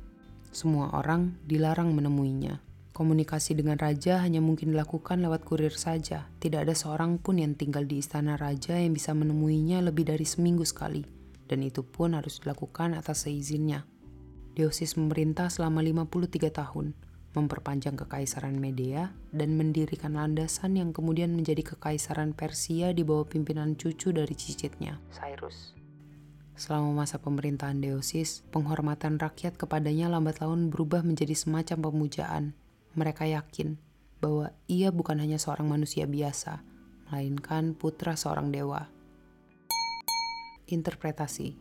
Semua 0.53 0.93
orang 0.93 1.41
dilarang 1.49 1.97
menemuinya. 1.97 2.61
Komunikasi 2.95 3.59
dengan 3.59 3.75
raja 3.75 4.23
hanya 4.23 4.39
mungkin 4.39 4.71
dilakukan 4.71 5.19
lewat 5.19 5.43
kurir 5.43 5.75
saja. 5.75 6.31
Tidak 6.39 6.63
ada 6.63 6.79
seorang 6.79 7.19
pun 7.19 7.43
yang 7.43 7.59
tinggal 7.59 7.83
di 7.83 7.99
istana 7.99 8.39
raja 8.39 8.79
yang 8.79 8.95
bisa 8.95 9.11
menemuinya 9.17 9.83
lebih 9.83 10.07
dari 10.07 10.23
seminggu 10.23 10.63
sekali. 10.63 11.03
Dan 11.51 11.67
itu 11.67 11.83
pun 11.83 12.15
harus 12.15 12.39
dilakukan 12.39 12.95
atas 12.95 13.27
seizinnya. 13.27 13.83
Deosis 14.55 14.95
memerintah 14.95 15.51
selama 15.51 15.83
53 15.83 16.55
tahun, 16.55 16.95
memperpanjang 17.35 17.99
kekaisaran 17.99 18.55
Media, 18.55 19.11
dan 19.35 19.59
mendirikan 19.59 20.15
landasan 20.15 20.79
yang 20.79 20.95
kemudian 20.95 21.35
menjadi 21.35 21.75
kekaisaran 21.75 22.31
Persia 22.31 22.95
di 22.95 23.03
bawah 23.03 23.27
pimpinan 23.27 23.75
cucu 23.75 24.15
dari 24.15 24.39
cicitnya, 24.39 25.03
Cyrus. 25.11 25.84
Selama 26.55 27.03
masa 27.03 27.19
pemerintahan 27.19 27.83
Deosis, 27.83 28.47
penghormatan 28.55 29.19
rakyat 29.19 29.59
kepadanya 29.59 30.07
lambat 30.07 30.39
laun 30.39 30.71
berubah 30.71 31.03
menjadi 31.03 31.35
semacam 31.35 31.91
pemujaan, 31.91 32.55
mereka 32.95 33.27
yakin 33.27 33.75
bahwa 34.23 34.55
ia 34.71 34.95
bukan 34.95 35.19
hanya 35.19 35.37
seorang 35.37 35.67
manusia 35.67 36.07
biasa, 36.07 36.63
melainkan 37.11 37.75
putra 37.75 38.15
seorang 38.15 38.55
dewa. 38.55 38.87
Interpretasi 40.71 41.59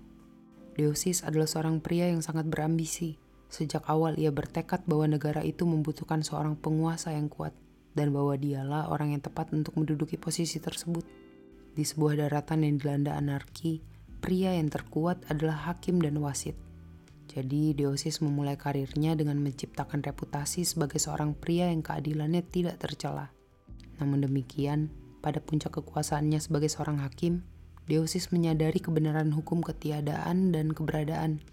Deosis 0.74 1.22
adalah 1.22 1.46
seorang 1.46 1.82
pria 1.82 2.10
yang 2.10 2.26
sangat 2.26 2.50
berambisi. 2.50 3.22
Sejak 3.54 3.86
awal 3.86 4.18
ia 4.18 4.34
bertekad 4.34 4.90
bahwa 4.90 5.06
negara 5.06 5.46
itu 5.46 5.70
membutuhkan 5.70 6.26
seorang 6.26 6.58
penguasa 6.58 7.14
yang 7.14 7.30
kuat, 7.30 7.54
dan 7.94 8.10
bahwa 8.10 8.34
dialah 8.34 8.90
orang 8.90 9.14
yang 9.14 9.22
tepat 9.22 9.54
untuk 9.54 9.78
menduduki 9.78 10.18
posisi 10.18 10.58
tersebut. 10.58 11.06
Di 11.78 11.86
sebuah 11.86 12.26
daratan 12.26 12.66
yang 12.66 12.82
dilanda 12.82 13.14
anarki, 13.14 13.93
pria 14.24 14.56
yang 14.56 14.72
terkuat 14.72 15.28
adalah 15.28 15.68
hakim 15.68 16.00
dan 16.00 16.16
wasit. 16.24 16.56
Jadi 17.28 17.76
Deosis 17.76 18.24
memulai 18.24 18.56
karirnya 18.56 19.20
dengan 19.20 19.36
menciptakan 19.44 20.00
reputasi 20.00 20.64
sebagai 20.64 20.96
seorang 20.96 21.36
pria 21.36 21.68
yang 21.68 21.84
keadilannya 21.84 22.40
tidak 22.48 22.80
tercela. 22.80 23.36
Namun 24.00 24.24
demikian, 24.24 24.88
pada 25.20 25.44
puncak 25.44 25.76
kekuasaannya 25.76 26.40
sebagai 26.40 26.72
seorang 26.72 27.04
hakim, 27.04 27.44
Deosis 27.84 28.32
menyadari 28.32 28.80
kebenaran 28.80 29.28
hukum 29.36 29.60
ketiadaan 29.60 30.56
dan 30.56 30.72
keberadaan. 30.72 31.44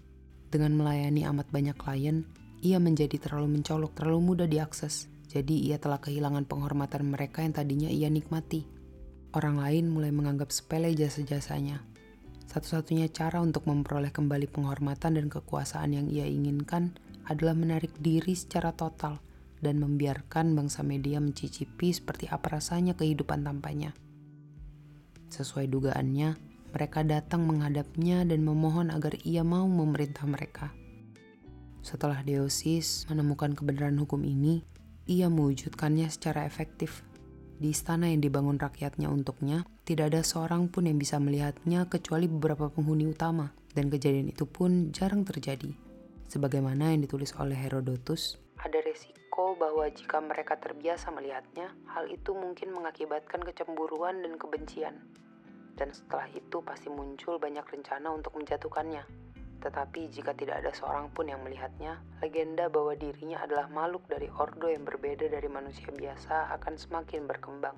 Dengan 0.47 0.79
melayani 0.79 1.27
amat 1.27 1.51
banyak 1.51 1.75
klien, 1.75 2.23
ia 2.63 2.79
menjadi 2.79 3.19
terlalu 3.19 3.59
mencolok, 3.59 3.99
terlalu 3.99 4.31
mudah 4.31 4.47
diakses. 4.47 5.11
Jadi 5.27 5.67
ia 5.67 5.75
telah 5.75 5.99
kehilangan 5.99 6.47
penghormatan 6.47 7.03
mereka 7.11 7.43
yang 7.43 7.51
tadinya 7.51 7.91
ia 7.91 8.07
nikmati. 8.07 8.63
Orang 9.35 9.59
lain 9.59 9.91
mulai 9.91 10.11
menganggap 10.11 10.51
sepele 10.51 10.91
jasa-jasanya, 10.91 11.83
satu-satunya 12.51 13.07
cara 13.15 13.39
untuk 13.39 13.63
memperoleh 13.63 14.11
kembali 14.11 14.51
penghormatan 14.51 15.15
dan 15.15 15.31
kekuasaan 15.31 15.95
yang 15.95 16.11
ia 16.11 16.27
inginkan 16.27 16.91
adalah 17.31 17.55
menarik 17.55 17.95
diri 18.03 18.35
secara 18.35 18.75
total 18.75 19.23
dan 19.63 19.79
membiarkan 19.79 20.51
bangsa 20.51 20.83
media 20.83 21.23
mencicipi 21.23 21.95
seperti 21.95 22.27
apa 22.27 22.59
rasanya 22.59 22.91
kehidupan 22.99 23.47
tanpanya. 23.47 23.95
Sesuai 25.31 25.71
dugaannya, 25.71 26.35
mereka 26.75 27.07
datang 27.07 27.47
menghadapnya 27.47 28.27
dan 28.27 28.43
memohon 28.43 28.91
agar 28.91 29.15
ia 29.23 29.47
mau 29.47 29.63
memerintah 29.63 30.27
mereka. 30.27 30.75
Setelah 31.79 32.19
Deosis 32.19 33.07
menemukan 33.07 33.55
kebenaran 33.55 33.95
hukum 33.95 34.27
ini, 34.27 34.59
ia 35.07 35.31
mewujudkannya 35.31 36.11
secara 36.11 36.43
efektif 36.43 36.99
di 37.61 37.69
istana 37.69 38.09
yang 38.09 38.25
dibangun 38.25 38.57
rakyatnya 38.57 39.05
untuknya, 39.05 39.61
tidak 39.85 40.09
ada 40.09 40.25
seorang 40.25 40.65
pun 40.65 40.89
yang 40.89 40.97
bisa 40.97 41.21
melihatnya 41.21 41.85
kecuali 41.85 42.25
beberapa 42.25 42.73
penghuni 42.73 43.05
utama, 43.05 43.53
dan 43.77 43.93
kejadian 43.93 44.33
itu 44.33 44.49
pun 44.49 44.89
jarang 44.89 45.21
terjadi. 45.21 45.69
Sebagaimana 46.25 46.89
yang 46.89 47.05
ditulis 47.05 47.37
oleh 47.37 47.53
Herodotus, 47.53 48.41
ada 48.57 48.81
resiko 48.81 49.53
bahwa 49.61 49.85
jika 49.93 50.17
mereka 50.17 50.57
terbiasa 50.57 51.13
melihatnya, 51.13 51.69
hal 51.93 52.09
itu 52.09 52.33
mungkin 52.33 52.73
mengakibatkan 52.73 53.45
kecemburuan 53.45 54.25
dan 54.25 54.41
kebencian. 54.41 54.97
Dan 55.77 55.93
setelah 55.93 56.25
itu 56.33 56.65
pasti 56.65 56.89
muncul 56.89 57.37
banyak 57.37 57.63
rencana 57.63 58.09
untuk 58.09 58.37
menjatuhkannya. 58.41 59.30
Tetapi 59.61 60.09
jika 60.09 60.33
tidak 60.33 60.65
ada 60.65 60.73
seorang 60.73 61.13
pun 61.13 61.29
yang 61.29 61.45
melihatnya, 61.45 62.01
legenda 62.17 62.65
bahwa 62.67 62.97
dirinya 62.97 63.45
adalah 63.45 63.69
makhluk 63.69 64.01
dari 64.09 64.25
ordo 64.33 64.65
yang 64.65 64.81
berbeda 64.81 65.29
dari 65.29 65.45
manusia 65.45 65.93
biasa 65.93 66.49
akan 66.57 66.73
semakin 66.81 67.29
berkembang. 67.29 67.77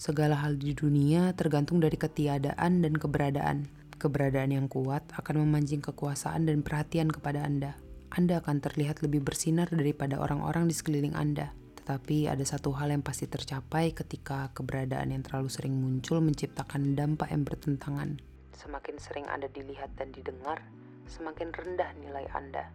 Segala 0.00 0.40
hal 0.40 0.56
di 0.56 0.72
dunia 0.72 1.36
tergantung 1.36 1.84
dari 1.84 2.00
ketiadaan 2.00 2.80
dan 2.80 2.96
keberadaan. 2.96 3.68
Keberadaan 4.00 4.56
yang 4.56 4.64
kuat 4.64 5.04
akan 5.12 5.44
memancing 5.44 5.84
kekuasaan 5.84 6.48
dan 6.48 6.64
perhatian 6.64 7.12
kepada 7.12 7.44
Anda. 7.44 7.76
Anda 8.08 8.40
akan 8.40 8.64
terlihat 8.64 9.04
lebih 9.04 9.20
bersinar 9.20 9.68
daripada 9.68 10.16
orang-orang 10.16 10.64
di 10.64 10.72
sekeliling 10.72 11.12
Anda. 11.12 11.52
Tetapi 11.76 12.32
ada 12.32 12.44
satu 12.48 12.72
hal 12.72 12.96
yang 12.96 13.04
pasti 13.04 13.28
tercapai 13.28 13.92
ketika 13.92 14.48
keberadaan 14.56 15.12
yang 15.12 15.20
terlalu 15.20 15.52
sering 15.52 15.76
muncul 15.76 16.24
menciptakan 16.24 16.96
dampak 16.96 17.28
yang 17.28 17.44
bertentangan 17.44 18.29
Semakin 18.54 18.96
sering 18.98 19.26
Anda 19.30 19.46
dilihat 19.50 19.94
dan 19.98 20.10
didengar, 20.10 20.62
semakin 21.06 21.50
rendah 21.54 21.90
nilai 21.98 22.26
Anda. 22.34 22.70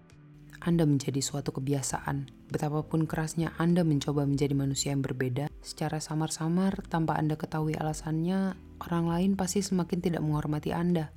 Anda 0.63 0.87
menjadi 0.87 1.19
suatu 1.19 1.51
kebiasaan. 1.51 2.31
Betapapun 2.47 3.05
kerasnya 3.05 3.51
Anda 3.59 3.83
mencoba 3.83 4.23
menjadi 4.23 4.55
manusia 4.55 4.95
yang 4.95 5.03
berbeda, 5.03 5.51
secara 5.59 5.99
samar-samar 5.99 6.79
tanpa 6.87 7.19
Anda 7.19 7.35
ketahui 7.35 7.75
alasannya, 7.75 8.55
orang 8.81 9.05
lain 9.11 9.31
pasti 9.35 9.59
semakin 9.59 9.99
tidak 9.99 10.21
menghormati 10.23 10.71
Anda. 10.71 11.11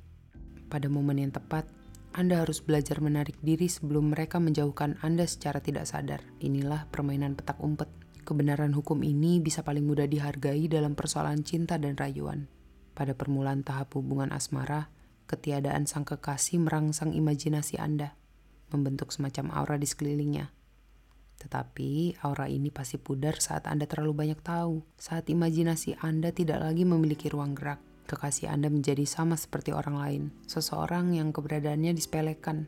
Pada 0.67 0.85
momen 0.91 1.23
yang 1.23 1.33
tepat, 1.33 1.65
Anda 2.13 2.43
harus 2.43 2.59
belajar 2.61 2.99
menarik 2.99 3.37
diri 3.39 3.71
sebelum 3.71 4.11
mereka 4.11 4.37
menjauhkan 4.37 4.99
Anda 5.01 5.25
secara 5.25 5.63
tidak 5.63 5.87
sadar. 5.87 6.21
Inilah 6.43 6.89
permainan 6.91 7.33
petak 7.39 7.57
umpet. 7.63 7.89
Kebenaran 8.27 8.75
hukum 8.77 9.01
ini 9.01 9.41
bisa 9.41 9.65
paling 9.65 9.87
mudah 9.87 10.05
dihargai 10.05 10.69
dalam 10.69 10.93
persoalan 10.93 11.41
cinta 11.41 11.81
dan 11.81 11.97
rayuan. 11.97 12.58
Pada 12.99 13.15
permulaan 13.15 13.63
tahap 13.63 13.95
hubungan 13.95 14.27
asmara, 14.35 14.91
ketiadaan 15.23 15.87
sang 15.87 16.03
kekasih 16.03 16.59
merangsang 16.59 17.15
imajinasi 17.15 17.79
Anda, 17.79 18.11
membentuk 18.75 19.15
semacam 19.15 19.55
aura 19.55 19.79
di 19.79 19.87
sekelilingnya. 19.87 20.51
Tetapi 21.39 22.19
aura 22.27 22.51
ini 22.51 22.67
pasti 22.75 22.99
pudar 22.99 23.39
saat 23.39 23.71
Anda 23.71 23.87
terlalu 23.87 24.27
banyak 24.27 24.43
tahu, 24.43 24.83
saat 24.99 25.31
imajinasi 25.31 25.95
Anda 26.03 26.35
tidak 26.35 26.59
lagi 26.59 26.83
memiliki 26.83 27.31
ruang 27.31 27.55
gerak. 27.55 27.79
Kekasih 28.11 28.51
Anda 28.51 28.67
menjadi 28.67 29.07
sama 29.07 29.39
seperti 29.39 29.71
orang 29.71 29.95
lain, 29.95 30.23
seseorang 30.43 31.15
yang 31.15 31.31
keberadaannya 31.31 31.95
disepelekan. 31.95 32.67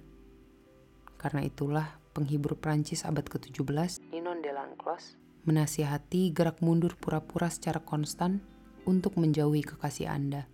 Karena 1.20 1.44
itulah 1.44 2.00
penghibur 2.16 2.56
Prancis 2.56 3.04
abad 3.04 3.28
ke-17, 3.28 4.00
Ninon 4.16 4.40
Delanclos, 4.40 5.20
menasihati 5.44 6.32
gerak 6.32 6.64
mundur 6.64 6.96
pura-pura 6.96 7.52
secara 7.52 7.84
konstan 7.84 8.40
untuk 8.86 9.18
menjauhi 9.18 9.62
kekasih 9.66 10.10
Anda. 10.10 10.48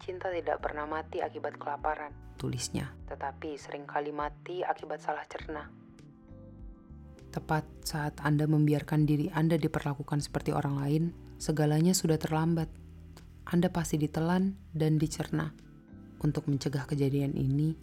Cinta 0.00 0.32
tidak 0.32 0.64
pernah 0.64 0.88
mati 0.88 1.20
akibat 1.20 1.60
kelaparan, 1.60 2.12
tulisnya, 2.40 2.88
tetapi 3.06 3.60
sering 3.60 3.84
kali 3.84 4.10
mati 4.10 4.64
akibat 4.64 5.04
salah 5.04 5.24
cerna. 5.28 5.68
Tepat 7.30 7.62
saat 7.86 8.18
Anda 8.24 8.48
membiarkan 8.48 9.06
diri 9.06 9.30
Anda 9.30 9.54
diperlakukan 9.60 10.24
seperti 10.24 10.50
orang 10.50 10.80
lain, 10.80 11.04
segalanya 11.38 11.94
sudah 11.94 12.18
terlambat. 12.18 12.66
Anda 13.46 13.70
pasti 13.70 14.00
ditelan 14.00 14.56
dan 14.74 14.98
dicerna. 14.98 15.54
Untuk 16.20 16.50
mencegah 16.50 16.84
kejadian 16.90 17.38
ini, 17.38 17.76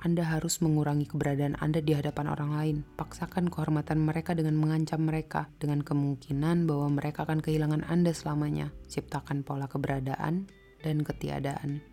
Anda 0.00 0.24
harus 0.24 0.64
mengurangi 0.64 1.04
keberadaan 1.04 1.60
Anda 1.60 1.84
di 1.84 1.92
hadapan 1.92 2.32
orang 2.32 2.56
lain. 2.56 2.76
Paksakan 2.96 3.52
kehormatan 3.52 4.00
mereka 4.00 4.32
dengan 4.32 4.56
mengancam 4.56 5.04
mereka, 5.04 5.52
dengan 5.60 5.84
kemungkinan 5.84 6.64
bahwa 6.64 6.88
mereka 6.88 7.28
akan 7.28 7.44
kehilangan 7.44 7.84
Anda 7.84 8.16
selamanya. 8.16 8.72
Ciptakan 8.88 9.44
pola 9.44 9.68
keberadaan 9.68 10.48
dan 10.80 11.04
ketiadaan. 11.04 11.84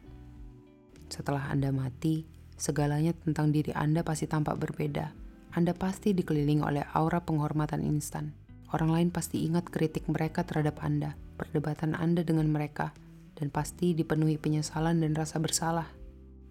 Setelah 1.11 1.51
Anda 1.51 1.75
mati, 1.75 2.23
segalanya 2.55 3.11
tentang 3.11 3.51
diri 3.51 3.75
Anda 3.75 4.07
pasti 4.07 4.23
tampak 4.23 4.55
berbeda. 4.55 5.11
Anda 5.51 5.75
pasti 5.75 6.15
dikelilingi 6.15 6.63
oleh 6.63 6.87
aura 6.95 7.19
penghormatan 7.19 7.83
instan. 7.83 8.31
Orang 8.71 8.95
lain 8.95 9.11
pasti 9.11 9.43
ingat 9.43 9.67
kritik 9.67 10.07
mereka 10.07 10.47
terhadap 10.47 10.79
Anda, 10.79 11.19
perdebatan 11.35 11.91
Anda 11.91 12.23
dengan 12.23 12.47
mereka, 12.47 12.95
dan 13.35 13.51
pasti 13.51 13.91
dipenuhi 13.91 14.39
penyesalan 14.39 15.03
dan 15.03 15.11
rasa 15.11 15.43
bersalah. 15.43 15.96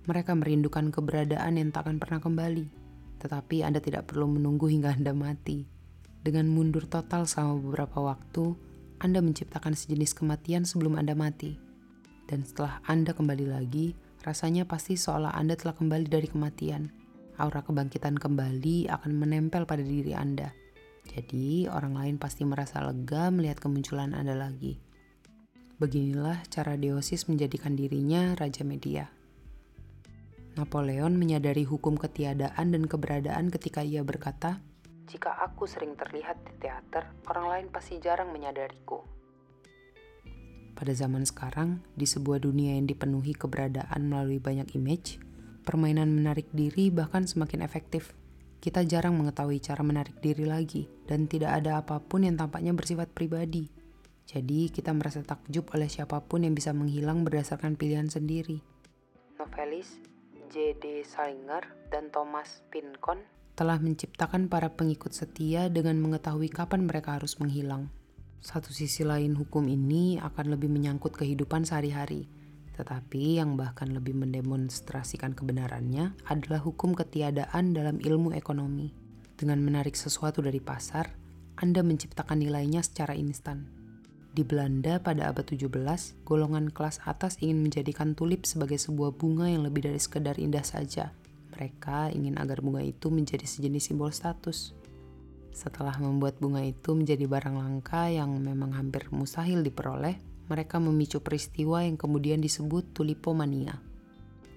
Mereka 0.07 0.38
merindukan 0.38 0.95
keberadaan 0.95 1.59
yang 1.59 1.75
tak 1.75 1.90
akan 1.90 1.99
pernah 1.99 2.23
kembali. 2.23 2.66
Tetapi 3.19 3.66
Anda 3.66 3.83
tidak 3.83 4.07
perlu 4.07 4.31
menunggu 4.31 4.71
hingga 4.71 4.95
Anda 4.95 5.11
mati. 5.11 5.66
Dengan 6.23 6.47
mundur 6.47 6.87
total 6.87 7.27
selama 7.27 7.59
beberapa 7.59 7.99
waktu, 7.99 8.55
Anda 9.03 9.19
menciptakan 9.19 9.75
sejenis 9.75 10.14
kematian 10.14 10.62
sebelum 10.62 10.95
Anda 10.95 11.19
mati. 11.19 11.59
Dan 12.31 12.47
setelah 12.47 12.79
Anda 12.87 13.19
kembali 13.19 13.51
lagi, 13.51 13.99
rasanya 14.23 14.62
pasti 14.71 14.95
seolah 14.95 15.35
Anda 15.35 15.59
telah 15.59 15.75
kembali 15.75 16.07
dari 16.07 16.31
kematian. 16.31 16.87
Aura 17.42 17.66
kebangkitan 17.66 18.14
kembali 18.14 18.87
akan 18.87 19.11
menempel 19.11 19.66
pada 19.66 19.83
diri 19.83 20.14
Anda. 20.14 20.55
Jadi, 21.07 21.66
orang 21.66 21.99
lain 21.99 22.16
pasti 22.19 22.47
merasa 22.47 22.79
lega 22.83 23.31
melihat 23.35 23.59
kemunculan 23.59 24.14
Anda 24.14 24.38
lagi. 24.38 24.79
Beginilah 25.83 26.47
cara 26.47 26.79
Deosis 26.79 27.27
menjadikan 27.27 27.75
dirinya 27.75 28.38
raja 28.38 28.62
media. 28.62 29.16
Napoleon 30.57 31.21
menyadari 31.21 31.69
hukum 31.69 32.01
ketiadaan 32.01 32.73
dan 32.73 32.88
keberadaan 32.88 33.53
ketika 33.53 33.85
ia 33.85 34.01
berkata, 34.01 34.64
"Jika 35.05 35.29
aku 35.45 35.69
sering 35.69 35.92
terlihat 36.01 36.40
di 36.49 36.53
teater, 36.57 37.12
orang 37.29 37.47
lain 37.53 37.66
pasti 37.69 38.01
jarang 38.01 38.33
menyadariku." 38.33 39.05
Pada 40.73 40.92
zaman 40.97 41.29
sekarang, 41.29 41.85
di 41.92 42.09
sebuah 42.09 42.40
dunia 42.40 42.81
yang 42.81 42.88
dipenuhi 42.88 43.37
keberadaan 43.37 44.09
melalui 44.09 44.40
banyak 44.40 44.73
image, 44.73 45.21
permainan 45.69 46.16
menarik 46.16 46.49
diri 46.57 46.88
bahkan 46.88 47.29
semakin 47.29 47.61
efektif. 47.61 48.16
Kita 48.57 48.81
jarang 48.88 49.12
mengetahui 49.21 49.61
cara 49.61 49.85
menarik 49.85 50.25
diri 50.25 50.49
lagi, 50.49 50.88
dan 51.05 51.29
tidak 51.29 51.53
ada 51.53 51.85
apa 51.85 52.01
pun 52.01 52.25
yang 52.25 52.40
tampaknya 52.40 52.73
bersifat 52.73 53.12
pribadi. 53.12 53.69
Jadi, 54.25 54.73
kita 54.73 54.97
merasa 54.97 55.21
takjub 55.21 55.69
oleh 55.77 55.92
siapa 55.92 56.25
pun 56.25 56.49
yang 56.49 56.57
bisa 56.57 56.73
menghilang 56.73 57.29
berdasarkan 57.29 57.77
pilihan 57.77 58.09
sendiri. 58.09 58.64
Novelis 59.37 60.16
J.D. 60.57 61.05
Salinger 61.05 61.69
dan 61.92 62.09
Thomas 62.09 62.64
Pincon 62.73 63.21
telah 63.61 63.77
menciptakan 63.77 64.49
para 64.49 64.73
pengikut 64.73 65.12
setia 65.12 65.69
dengan 65.69 66.01
mengetahui 66.01 66.49
kapan 66.49 66.88
mereka 66.88 67.21
harus 67.21 67.37
menghilang. 67.37 67.92
Satu 68.40 68.73
sisi 68.73 69.05
lain 69.05 69.37
hukum 69.37 69.69
ini 69.69 70.16
akan 70.16 70.57
lebih 70.57 70.73
menyangkut 70.73 71.12
kehidupan 71.12 71.69
sehari-hari, 71.69 72.25
tetapi 72.73 73.37
yang 73.37 73.61
bahkan 73.61 73.92
lebih 73.92 74.16
mendemonstrasikan 74.16 75.37
kebenarannya 75.37 76.16
adalah 76.25 76.64
hukum 76.64 76.97
ketiadaan 76.97 77.77
dalam 77.77 78.01
ilmu 78.01 78.33
ekonomi. 78.33 78.97
Dengan 79.37 79.61
menarik 79.61 79.92
sesuatu 79.92 80.40
dari 80.40 80.64
pasar, 80.64 81.12
Anda 81.61 81.85
menciptakan 81.85 82.40
nilainya 82.40 82.81
secara 82.81 83.12
instan. 83.12 83.76
Di 84.37 84.44
Belanda 84.44 85.01
pada 85.01 85.33
abad 85.33 85.49
17, 85.49 85.72
golongan 86.29 86.68
kelas 86.68 87.01
atas 87.09 87.40
ingin 87.40 87.64
menjadikan 87.64 88.12
tulip 88.12 88.44
sebagai 88.44 88.77
sebuah 88.77 89.16
bunga 89.16 89.49
yang 89.49 89.64
lebih 89.64 89.88
dari 89.88 89.96
sekedar 89.96 90.37
indah 90.37 90.61
saja. 90.61 91.16
Mereka 91.57 92.12
ingin 92.12 92.37
agar 92.37 92.61
bunga 92.61 92.85
itu 92.85 93.09
menjadi 93.09 93.49
sejenis 93.49 93.88
simbol 93.88 94.12
status. 94.12 94.77
Setelah 95.57 95.96
membuat 95.96 96.37
bunga 96.37 96.61
itu 96.61 96.92
menjadi 96.92 97.25
barang 97.25 97.57
langka 97.57 98.12
yang 98.12 98.29
memang 98.37 98.77
hampir 98.77 99.09
mustahil 99.09 99.64
diperoleh, 99.64 100.20
mereka 100.53 100.85
memicu 100.85 101.25
peristiwa 101.25 101.81
yang 101.81 101.96
kemudian 101.96 102.44
disebut 102.44 102.92
tulipomania. 102.92 103.81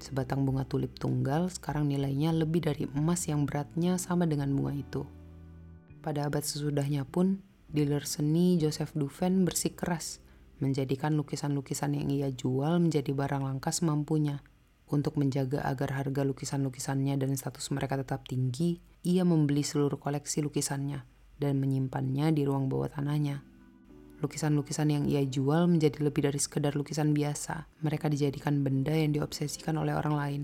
Sebatang 0.03 0.43
bunga 0.43 0.67
tulip 0.67 0.99
tunggal 0.99 1.47
sekarang 1.47 1.87
nilainya 1.87 2.35
lebih 2.35 2.67
dari 2.67 2.83
emas 2.99 3.31
yang 3.31 3.47
beratnya 3.47 3.95
sama 3.95 4.27
dengan 4.27 4.51
bunga 4.51 4.75
itu. 4.75 5.07
Pada 6.03 6.27
abad 6.27 6.43
sesudahnya 6.43 7.07
pun, 7.07 7.39
dealer 7.69 8.05
seni 8.05 8.58
Joseph 8.58 8.97
Duven 8.97 9.45
bersikeras 9.45 10.21
menjadikan 10.60 11.15
lukisan-lukisan 11.15 11.95
yang 11.95 12.12
ia 12.12 12.29
jual 12.29 12.84
menjadi 12.84 13.15
barang 13.15 13.43
langka 13.45 13.71
semampunya. 13.71 14.43
Untuk 14.89 15.21
menjaga 15.21 15.63
agar 15.69 16.01
harga 16.01 16.25
lukisan-lukisannya 16.25 17.15
dan 17.15 17.38
status 17.38 17.69
mereka 17.69 17.95
tetap 17.95 18.25
tinggi, 18.25 18.82
ia 19.05 19.21
membeli 19.23 19.62
seluruh 19.62 20.01
koleksi 20.01 20.41
lukisannya 20.41 21.05
dan 21.38 21.62
menyimpannya 21.62 22.36
di 22.36 22.43
ruang 22.43 22.67
bawah 22.67 22.91
tanahnya. 22.91 23.45
Lukisan-lukisan 24.19 24.91
yang 24.91 25.05
ia 25.08 25.23
jual 25.23 25.71
menjadi 25.71 26.03
lebih 26.03 26.27
dari 26.27 26.41
sekedar 26.41 26.75
lukisan 26.75 27.15
biasa. 27.15 27.71
Mereka 27.79 28.12
dijadikan 28.12 28.65
benda 28.65 28.91
yang 28.91 29.15
diobsesikan 29.15 29.79
oleh 29.79 29.95
orang 29.95 30.15
lain, 30.17 30.41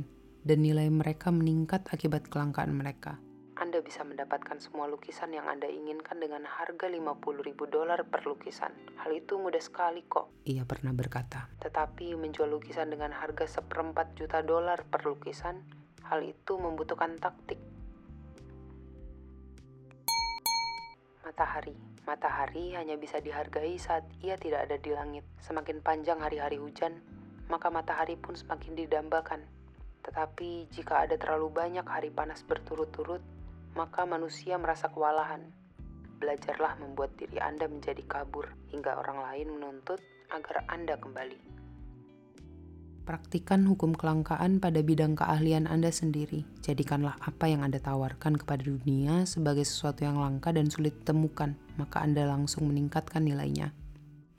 dan 0.47 0.63
nilai 0.63 0.87
mereka 0.87 1.33
meningkat 1.33 1.83
akibat 1.91 2.31
kelangkaan 2.31 2.71
mereka. 2.71 3.19
Anda 3.65 3.81
bisa 3.81 4.05
mendapatkan 4.05 4.61
semua 4.61 4.85
lukisan 4.85 5.33
yang 5.33 5.49
Anda 5.49 5.65
inginkan 5.65 6.21
dengan 6.21 6.45
harga 6.45 6.85
50 6.85 7.01
ribu 7.41 7.65
dolar 7.65 8.05
per 8.05 8.21
lukisan. 8.21 8.69
Hal 9.01 9.09
itu 9.09 9.41
mudah 9.41 9.57
sekali 9.57 10.05
kok, 10.05 10.29
ia 10.45 10.61
pernah 10.69 10.93
berkata. 10.93 11.49
Tetapi 11.65 12.13
menjual 12.13 12.45
lukisan 12.45 12.93
dengan 12.93 13.09
harga 13.09 13.49
seperempat 13.49 14.13
juta 14.13 14.45
dolar 14.45 14.85
per 14.85 15.09
lukisan, 15.09 15.65
hal 16.05 16.21
itu 16.21 16.61
membutuhkan 16.61 17.17
taktik. 17.17 17.57
Matahari. 21.25 21.73
Matahari 22.05 22.77
hanya 22.77 23.01
bisa 23.01 23.17
dihargai 23.17 23.81
saat 23.81 24.05
ia 24.21 24.37
tidak 24.37 24.69
ada 24.69 24.77
di 24.77 24.93
langit. 24.93 25.25
Semakin 25.41 25.81
panjang 25.81 26.21
hari-hari 26.21 26.61
hujan, 26.61 27.01
maka 27.49 27.73
matahari 27.73 28.13
pun 28.13 28.37
semakin 28.37 28.77
didambakan. 28.77 29.41
Tetapi 30.05 30.69
jika 30.69 31.01
ada 31.09 31.17
terlalu 31.17 31.49
banyak 31.49 31.89
hari 31.89 32.13
panas 32.13 32.45
berturut-turut, 32.45 33.25
maka 33.75 34.07
manusia 34.07 34.55
merasa 34.55 34.87
kewalahan. 34.87 35.43
Belajarlah 36.23 36.79
membuat 36.79 37.13
diri 37.19 37.37
Anda 37.43 37.67
menjadi 37.67 38.01
kabur 38.07 38.47
hingga 38.71 38.95
orang 38.95 39.19
lain 39.19 39.47
menuntut 39.59 39.99
agar 40.31 40.63
Anda 40.71 40.95
kembali. 40.95 41.53
Praktikan 43.05 43.69
hukum 43.69 43.93
kelangkaan 43.93 44.57
pada 44.57 44.81
bidang 44.81 45.13
keahlian 45.13 45.69
Anda 45.69 45.93
sendiri. 45.93 46.41
Jadikanlah 46.65 47.13
apa 47.21 47.45
yang 47.45 47.61
Anda 47.61 47.77
tawarkan 47.77 48.33
kepada 48.33 48.65
dunia 48.65 49.29
sebagai 49.29 49.61
sesuatu 49.61 50.01
yang 50.01 50.17
langka 50.17 50.49
dan 50.49 50.73
sulit 50.73 51.05
ditemukan, 51.05 51.53
maka 51.77 52.01
Anda 52.01 52.25
langsung 52.25 52.73
meningkatkan 52.73 53.21
nilainya. 53.21 53.77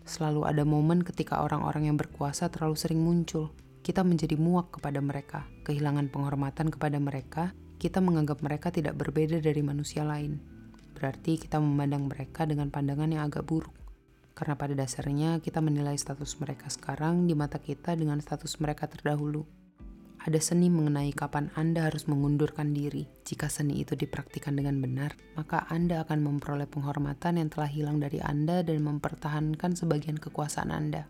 Selalu 0.02 0.50
ada 0.50 0.66
momen 0.66 1.06
ketika 1.06 1.46
orang-orang 1.46 1.86
yang 1.86 1.94
berkuasa 1.94 2.50
terlalu 2.50 2.74
sering 2.74 3.06
muncul. 3.06 3.54
Kita 3.86 4.02
menjadi 4.02 4.34
muak 4.34 4.74
kepada 4.82 4.98
mereka, 4.98 5.46
kehilangan 5.62 6.10
penghormatan 6.10 6.66
kepada 6.66 6.98
mereka, 6.98 7.54
kita 7.76 8.00
menganggap 8.00 8.40
mereka 8.40 8.72
tidak 8.72 8.96
berbeda 8.96 9.40
dari 9.40 9.60
manusia 9.60 10.02
lain. 10.02 10.40
Berarti 10.96 11.36
kita 11.36 11.60
memandang 11.60 12.08
mereka 12.08 12.48
dengan 12.48 12.72
pandangan 12.72 13.12
yang 13.12 13.28
agak 13.28 13.44
buruk. 13.44 13.76
Karena 14.36 14.56
pada 14.56 14.76
dasarnya 14.76 15.40
kita 15.40 15.64
menilai 15.64 15.96
status 15.96 16.36
mereka 16.40 16.68
sekarang 16.68 17.24
di 17.24 17.32
mata 17.32 17.56
kita 17.56 17.96
dengan 17.96 18.20
status 18.20 18.60
mereka 18.60 18.88
terdahulu. 18.88 19.44
Ada 20.26 20.42
seni 20.42 20.66
mengenai 20.66 21.14
kapan 21.14 21.54
Anda 21.54 21.86
harus 21.86 22.10
mengundurkan 22.10 22.74
diri. 22.74 23.06
Jika 23.22 23.46
seni 23.46 23.86
itu 23.86 23.94
dipraktikkan 23.94 24.58
dengan 24.58 24.82
benar, 24.82 25.14
maka 25.38 25.70
Anda 25.70 26.02
akan 26.02 26.18
memperoleh 26.18 26.66
penghormatan 26.66 27.38
yang 27.38 27.48
telah 27.48 27.70
hilang 27.70 28.02
dari 28.02 28.18
Anda 28.18 28.66
dan 28.66 28.82
mempertahankan 28.82 29.78
sebagian 29.78 30.18
kekuasaan 30.18 30.74
Anda. 30.74 31.06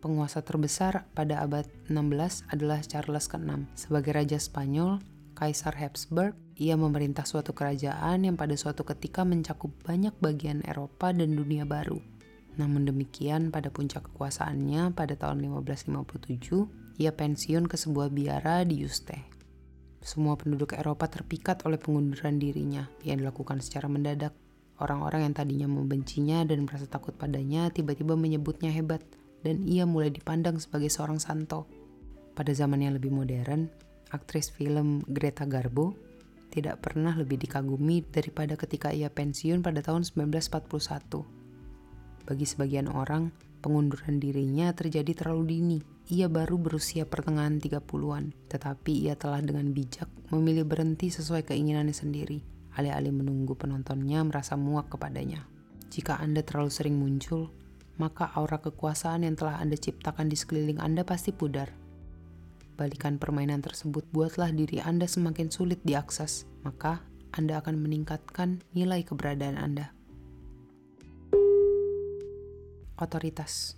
Penguasa 0.00 0.40
terbesar 0.40 1.10
pada 1.12 1.44
abad 1.44 1.68
16 1.90 2.48
adalah 2.48 2.80
Charles 2.80 3.28
ke-6. 3.28 3.76
Sebagai 3.76 4.16
Raja 4.16 4.38
Spanyol, 4.40 5.02
Kaisar 5.38 5.78
Habsburg, 5.78 6.34
ia 6.58 6.74
memerintah 6.74 7.22
suatu 7.22 7.54
kerajaan 7.54 8.26
yang 8.26 8.34
pada 8.34 8.58
suatu 8.58 8.82
ketika 8.82 9.22
mencakup 9.22 9.70
banyak 9.86 10.10
bagian 10.18 10.66
Eropa 10.66 11.14
dan 11.14 11.38
dunia 11.38 11.62
baru. 11.62 12.02
Namun 12.58 12.82
demikian, 12.90 13.54
pada 13.54 13.70
puncak 13.70 14.10
kekuasaannya 14.10 14.98
pada 14.98 15.14
tahun 15.14 15.62
1557, 15.62 16.98
ia 16.98 17.14
pensiun 17.14 17.70
ke 17.70 17.78
sebuah 17.78 18.10
biara 18.10 18.66
di 18.66 18.82
Yuste. 18.82 19.14
Semua 20.02 20.34
penduduk 20.34 20.74
Eropa 20.74 21.06
terpikat 21.06 21.62
oleh 21.70 21.78
pengunduran 21.78 22.42
dirinya 22.42 22.90
yang 23.06 23.22
dilakukan 23.22 23.62
secara 23.62 23.86
mendadak. 23.86 24.34
Orang-orang 24.82 25.30
yang 25.30 25.34
tadinya 25.38 25.70
membencinya 25.70 26.42
dan 26.42 26.66
merasa 26.66 26.90
takut 26.90 27.14
padanya 27.14 27.70
tiba-tiba 27.70 28.18
menyebutnya 28.18 28.74
hebat, 28.74 29.06
dan 29.46 29.62
ia 29.62 29.86
mulai 29.86 30.10
dipandang 30.10 30.58
sebagai 30.58 30.90
seorang 30.90 31.22
santo. 31.22 31.70
Pada 32.34 32.50
zaman 32.50 32.82
yang 32.82 32.98
lebih 32.98 33.14
modern, 33.14 33.70
aktris 34.14 34.52
film 34.52 35.02
Greta 35.06 35.44
Garbo 35.44 35.96
tidak 36.48 36.80
pernah 36.80 37.12
lebih 37.12 37.36
dikagumi 37.40 38.04
daripada 38.08 38.56
ketika 38.56 38.92
ia 38.92 39.12
pensiun 39.12 39.60
pada 39.60 39.84
tahun 39.84 40.04
1941. 40.04 42.28
Bagi 42.28 42.46
sebagian 42.48 42.88
orang, 42.88 43.32
Pengunduran 43.58 44.22
dirinya 44.22 44.70
terjadi 44.70 45.18
terlalu 45.18 45.58
dini. 45.58 45.78
Ia 46.14 46.30
baru 46.30 46.62
berusia 46.62 47.04
pertengahan 47.04 47.58
30-an, 47.58 48.30
tetapi 48.46 49.02
ia 49.02 49.18
telah 49.18 49.42
dengan 49.42 49.74
bijak 49.74 50.06
memilih 50.30 50.62
berhenti 50.62 51.10
sesuai 51.10 51.42
keinginannya 51.42 51.92
sendiri, 51.92 52.38
alih-alih 52.78 53.10
menunggu 53.10 53.58
penontonnya 53.58 54.22
merasa 54.22 54.54
muak 54.54 54.94
kepadanya. 54.94 55.42
Jika 55.90 56.22
Anda 56.22 56.46
terlalu 56.46 56.70
sering 56.70 56.96
muncul, 57.02 57.50
maka 57.98 58.30
aura 58.38 58.62
kekuasaan 58.62 59.26
yang 59.26 59.34
telah 59.34 59.58
Anda 59.58 59.74
ciptakan 59.74 60.30
di 60.30 60.38
sekeliling 60.38 60.78
Anda 60.78 61.02
pasti 61.02 61.34
pudar. 61.34 61.74
Balikan 62.78 63.18
permainan 63.18 63.58
tersebut, 63.58 64.06
buatlah 64.14 64.54
diri 64.54 64.78
Anda 64.78 65.10
semakin 65.10 65.50
sulit 65.50 65.82
diakses, 65.82 66.46
maka 66.62 67.02
Anda 67.34 67.58
akan 67.58 67.74
meningkatkan 67.74 68.62
nilai 68.70 69.02
keberadaan 69.02 69.58
Anda. 69.58 69.90
Otoritas 73.02 73.74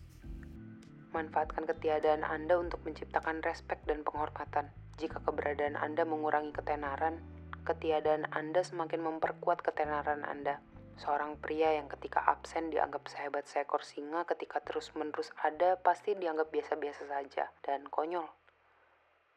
Manfaatkan 1.17 1.65
ketiadaan 1.65 2.29
Anda 2.29 2.61
untuk 2.61 2.85
menciptakan 2.85 3.41
respek 3.41 3.81
dan 3.89 4.05
penghormatan. 4.05 4.69
Jika 5.01 5.25
keberadaan 5.25 5.81
Anda 5.81 6.05
mengurangi 6.05 6.53
ketenaran, 6.53 7.25
ketiadaan 7.65 8.29
Anda 8.37 8.61
semakin 8.61 9.01
memperkuat 9.01 9.65
ketenaran 9.65 10.29
Anda. 10.29 10.61
Seorang 11.01 11.41
pria 11.41 11.73
yang 11.73 11.89
ketika 11.89 12.21
absen 12.29 12.69
dianggap 12.69 13.09
sehebat 13.09 13.49
seekor 13.49 13.81
singa 13.81 14.29
ketika 14.29 14.61
terus-menerus 14.61 15.33
ada 15.41 15.81
pasti 15.81 16.13
dianggap 16.13 16.53
biasa-biasa 16.53 17.09
saja 17.09 17.49
dan 17.65 17.89
konyol. 17.89 18.29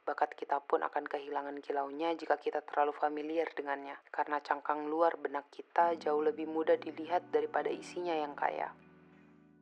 Bakat 0.04 0.36
kita 0.36 0.60
pun 0.60 0.84
akan 0.84 1.08
kehilangan 1.08 1.64
kilaunya 1.64 2.12
jika 2.20 2.36
kita 2.36 2.60
terlalu 2.68 2.92
familiar 2.92 3.48
dengannya, 3.56 3.96
karena 4.12 4.44
cangkang 4.44 4.92
luar 4.92 5.16
benak 5.16 5.48
kita 5.48 5.96
jauh 5.96 6.20
lebih 6.20 6.44
mudah 6.44 6.76
dilihat 6.76 7.32
daripada 7.32 7.72
isinya 7.72 8.12
yang 8.12 8.36
kaya. 8.36 8.76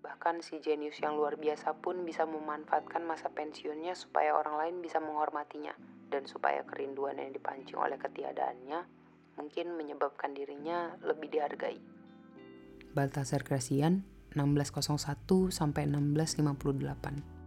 Bahkan 0.01 0.41
si 0.41 0.57
jenius 0.57 0.97
yang 0.97 1.13
luar 1.13 1.37
biasa 1.37 1.77
pun 1.77 2.01
bisa 2.01 2.25
memanfaatkan 2.25 3.05
masa 3.05 3.29
pensiunnya 3.29 3.93
supaya 3.93 4.33
orang 4.33 4.57
lain 4.57 4.75
bisa 4.81 4.97
menghormatinya 4.97 5.77
dan 6.09 6.25
supaya 6.25 6.65
kerinduan 6.65 7.21
yang 7.21 7.29
dipancing 7.37 7.77
oleh 7.77 8.01
ketiadaannya 8.01 8.81
mungkin 9.37 9.77
menyebabkan 9.77 10.33
dirinya 10.33 10.97
lebih 11.05 11.29
dihargai. 11.29 11.77
Baltasar 12.97 13.45
Gracian 13.45 14.03
1601 14.33 15.53
sampai 15.53 15.85
1658. 15.85 17.40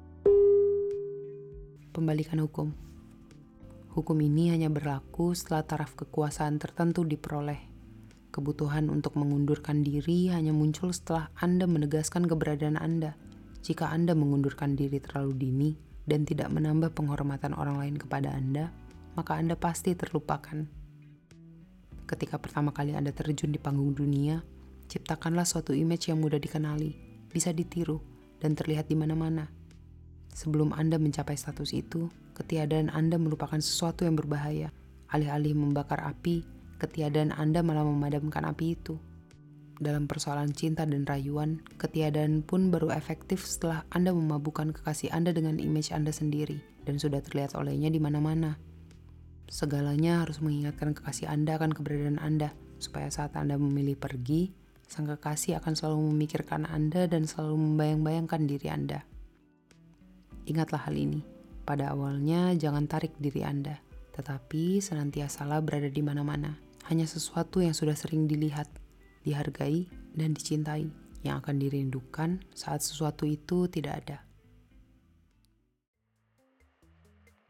Pembalikan 1.94 2.42
hukum. 2.42 2.74
Hukum 3.94 4.18
ini 4.18 4.50
hanya 4.50 4.66
berlaku 4.66 5.30
setelah 5.30 5.62
taraf 5.62 5.94
kekuasaan 5.94 6.58
tertentu 6.58 7.06
diperoleh 7.06 7.70
Kebutuhan 8.34 8.90
untuk 8.90 9.14
mengundurkan 9.14 9.86
diri 9.86 10.26
hanya 10.26 10.50
muncul 10.50 10.90
setelah 10.90 11.30
Anda 11.38 11.70
menegaskan 11.70 12.26
keberadaan 12.26 12.74
Anda. 12.74 13.14
Jika 13.62 13.94
Anda 13.94 14.18
mengundurkan 14.18 14.74
diri 14.74 14.98
terlalu 14.98 15.38
dini 15.38 15.70
dan 16.02 16.26
tidak 16.26 16.50
menambah 16.50 16.98
penghormatan 16.98 17.54
orang 17.54 17.78
lain 17.78 17.94
kepada 17.94 18.34
Anda, 18.34 18.74
maka 19.14 19.38
Anda 19.38 19.54
pasti 19.54 19.94
terlupakan. 19.94 20.66
Ketika 22.10 22.42
pertama 22.42 22.74
kali 22.74 22.98
Anda 22.98 23.14
terjun 23.14 23.54
di 23.54 23.62
panggung 23.62 23.94
dunia, 23.94 24.42
ciptakanlah 24.90 25.46
suatu 25.46 25.70
image 25.70 26.10
yang 26.10 26.18
mudah 26.18 26.42
dikenali, 26.42 26.90
bisa 27.30 27.54
ditiru, 27.54 28.02
dan 28.42 28.58
terlihat 28.58 28.90
di 28.90 28.98
mana-mana. 28.98 29.46
Sebelum 30.34 30.74
Anda 30.74 30.98
mencapai 30.98 31.38
status 31.38 31.70
itu, 31.70 32.10
ketiadaan 32.34 32.90
Anda 32.90 33.22
merupakan 33.22 33.56
sesuatu 33.62 34.02
yang 34.02 34.18
berbahaya. 34.18 34.74
Alih-alih 35.14 35.54
membakar 35.54 36.02
api, 36.02 36.42
ketiadaan 36.82 37.30
Anda 37.30 37.62
malah 37.62 37.86
memadamkan 37.86 38.42
api 38.42 38.74
itu. 38.74 38.98
Dalam 39.78 40.10
persoalan 40.10 40.50
cinta 40.50 40.82
dan 40.82 41.06
rayuan, 41.06 41.62
ketiadaan 41.78 42.42
pun 42.42 42.74
baru 42.74 42.90
efektif 42.90 43.46
setelah 43.46 43.86
Anda 43.94 44.10
memabukkan 44.10 44.74
kekasih 44.74 45.14
Anda 45.14 45.30
dengan 45.30 45.62
image 45.62 45.94
Anda 45.94 46.10
sendiri 46.10 46.58
dan 46.82 46.98
sudah 46.98 47.22
terlihat 47.22 47.54
olehnya 47.54 47.90
di 47.90 48.02
mana-mana. 48.02 48.58
Segalanya 49.46 50.26
harus 50.26 50.42
mengingatkan 50.42 50.98
kekasih 50.98 51.30
Anda 51.30 51.62
akan 51.62 51.74
keberadaan 51.74 52.18
Anda, 52.18 52.54
supaya 52.82 53.06
saat 53.06 53.38
Anda 53.38 53.54
memilih 53.54 53.94
pergi, 53.94 54.50
sang 54.90 55.06
kekasih 55.06 55.62
akan 55.62 55.78
selalu 55.78 55.98
memikirkan 56.10 56.66
Anda 56.66 57.06
dan 57.06 57.26
selalu 57.26 57.54
membayang-bayangkan 57.54 58.42
diri 58.50 58.70
Anda. 58.70 59.06
Ingatlah 60.44 60.84
hal 60.84 60.96
ini. 60.96 61.24
Pada 61.64 61.96
awalnya, 61.96 62.52
jangan 62.52 62.84
tarik 62.84 63.16
diri 63.16 63.40
Anda, 63.40 63.80
tetapi 64.12 64.84
senantiasalah 64.84 65.64
berada 65.64 65.88
di 65.88 66.04
mana-mana 66.04 66.60
hanya 66.92 67.08
sesuatu 67.08 67.64
yang 67.64 67.72
sudah 67.72 67.96
sering 67.96 68.28
dilihat, 68.28 68.68
dihargai, 69.24 69.88
dan 70.12 70.36
dicintai 70.36 70.92
yang 71.24 71.40
akan 71.40 71.56
dirindukan 71.56 72.44
saat 72.52 72.84
sesuatu 72.84 73.24
itu 73.24 73.64
tidak 73.72 74.04
ada. 74.04 74.18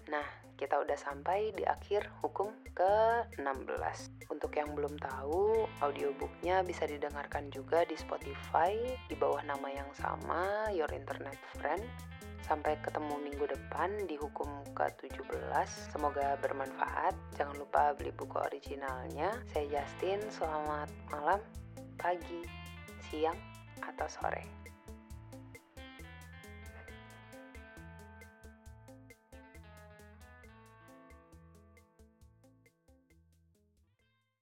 Nah, 0.06 0.44
kita 0.54 0.78
udah 0.78 0.94
sampai 0.94 1.50
di 1.58 1.66
akhir 1.66 2.06
hukum 2.22 2.54
ke-16. 2.78 4.30
Untuk 4.30 4.54
yang 4.54 4.70
belum 4.78 4.94
tahu, 5.02 5.66
audiobooknya 5.82 6.62
bisa 6.62 6.86
didengarkan 6.86 7.50
juga 7.50 7.82
di 7.82 7.98
Spotify 7.98 8.78
di 9.10 9.18
bawah 9.18 9.42
nama 9.42 9.66
yang 9.74 9.90
sama, 9.98 10.70
Your 10.70 10.88
Internet 10.94 11.36
Friend. 11.58 11.82
Sampai 12.44 12.76
ketemu 12.84 13.16
minggu 13.24 13.48
depan 13.48 14.04
di 14.04 14.20
hukum 14.20 14.68
ke-17. 14.76 15.64
Semoga 15.96 16.36
bermanfaat. 16.44 17.16
Jangan 17.40 17.56
lupa 17.56 17.96
beli 17.96 18.12
buku 18.12 18.36
originalnya. 18.36 19.32
Saya 19.48 19.80
Justin, 19.80 20.20
selamat 20.28 20.92
malam, 21.08 21.40
pagi, 21.96 22.44
siang, 23.08 23.40
atau 23.80 24.04
sore. 24.12 24.63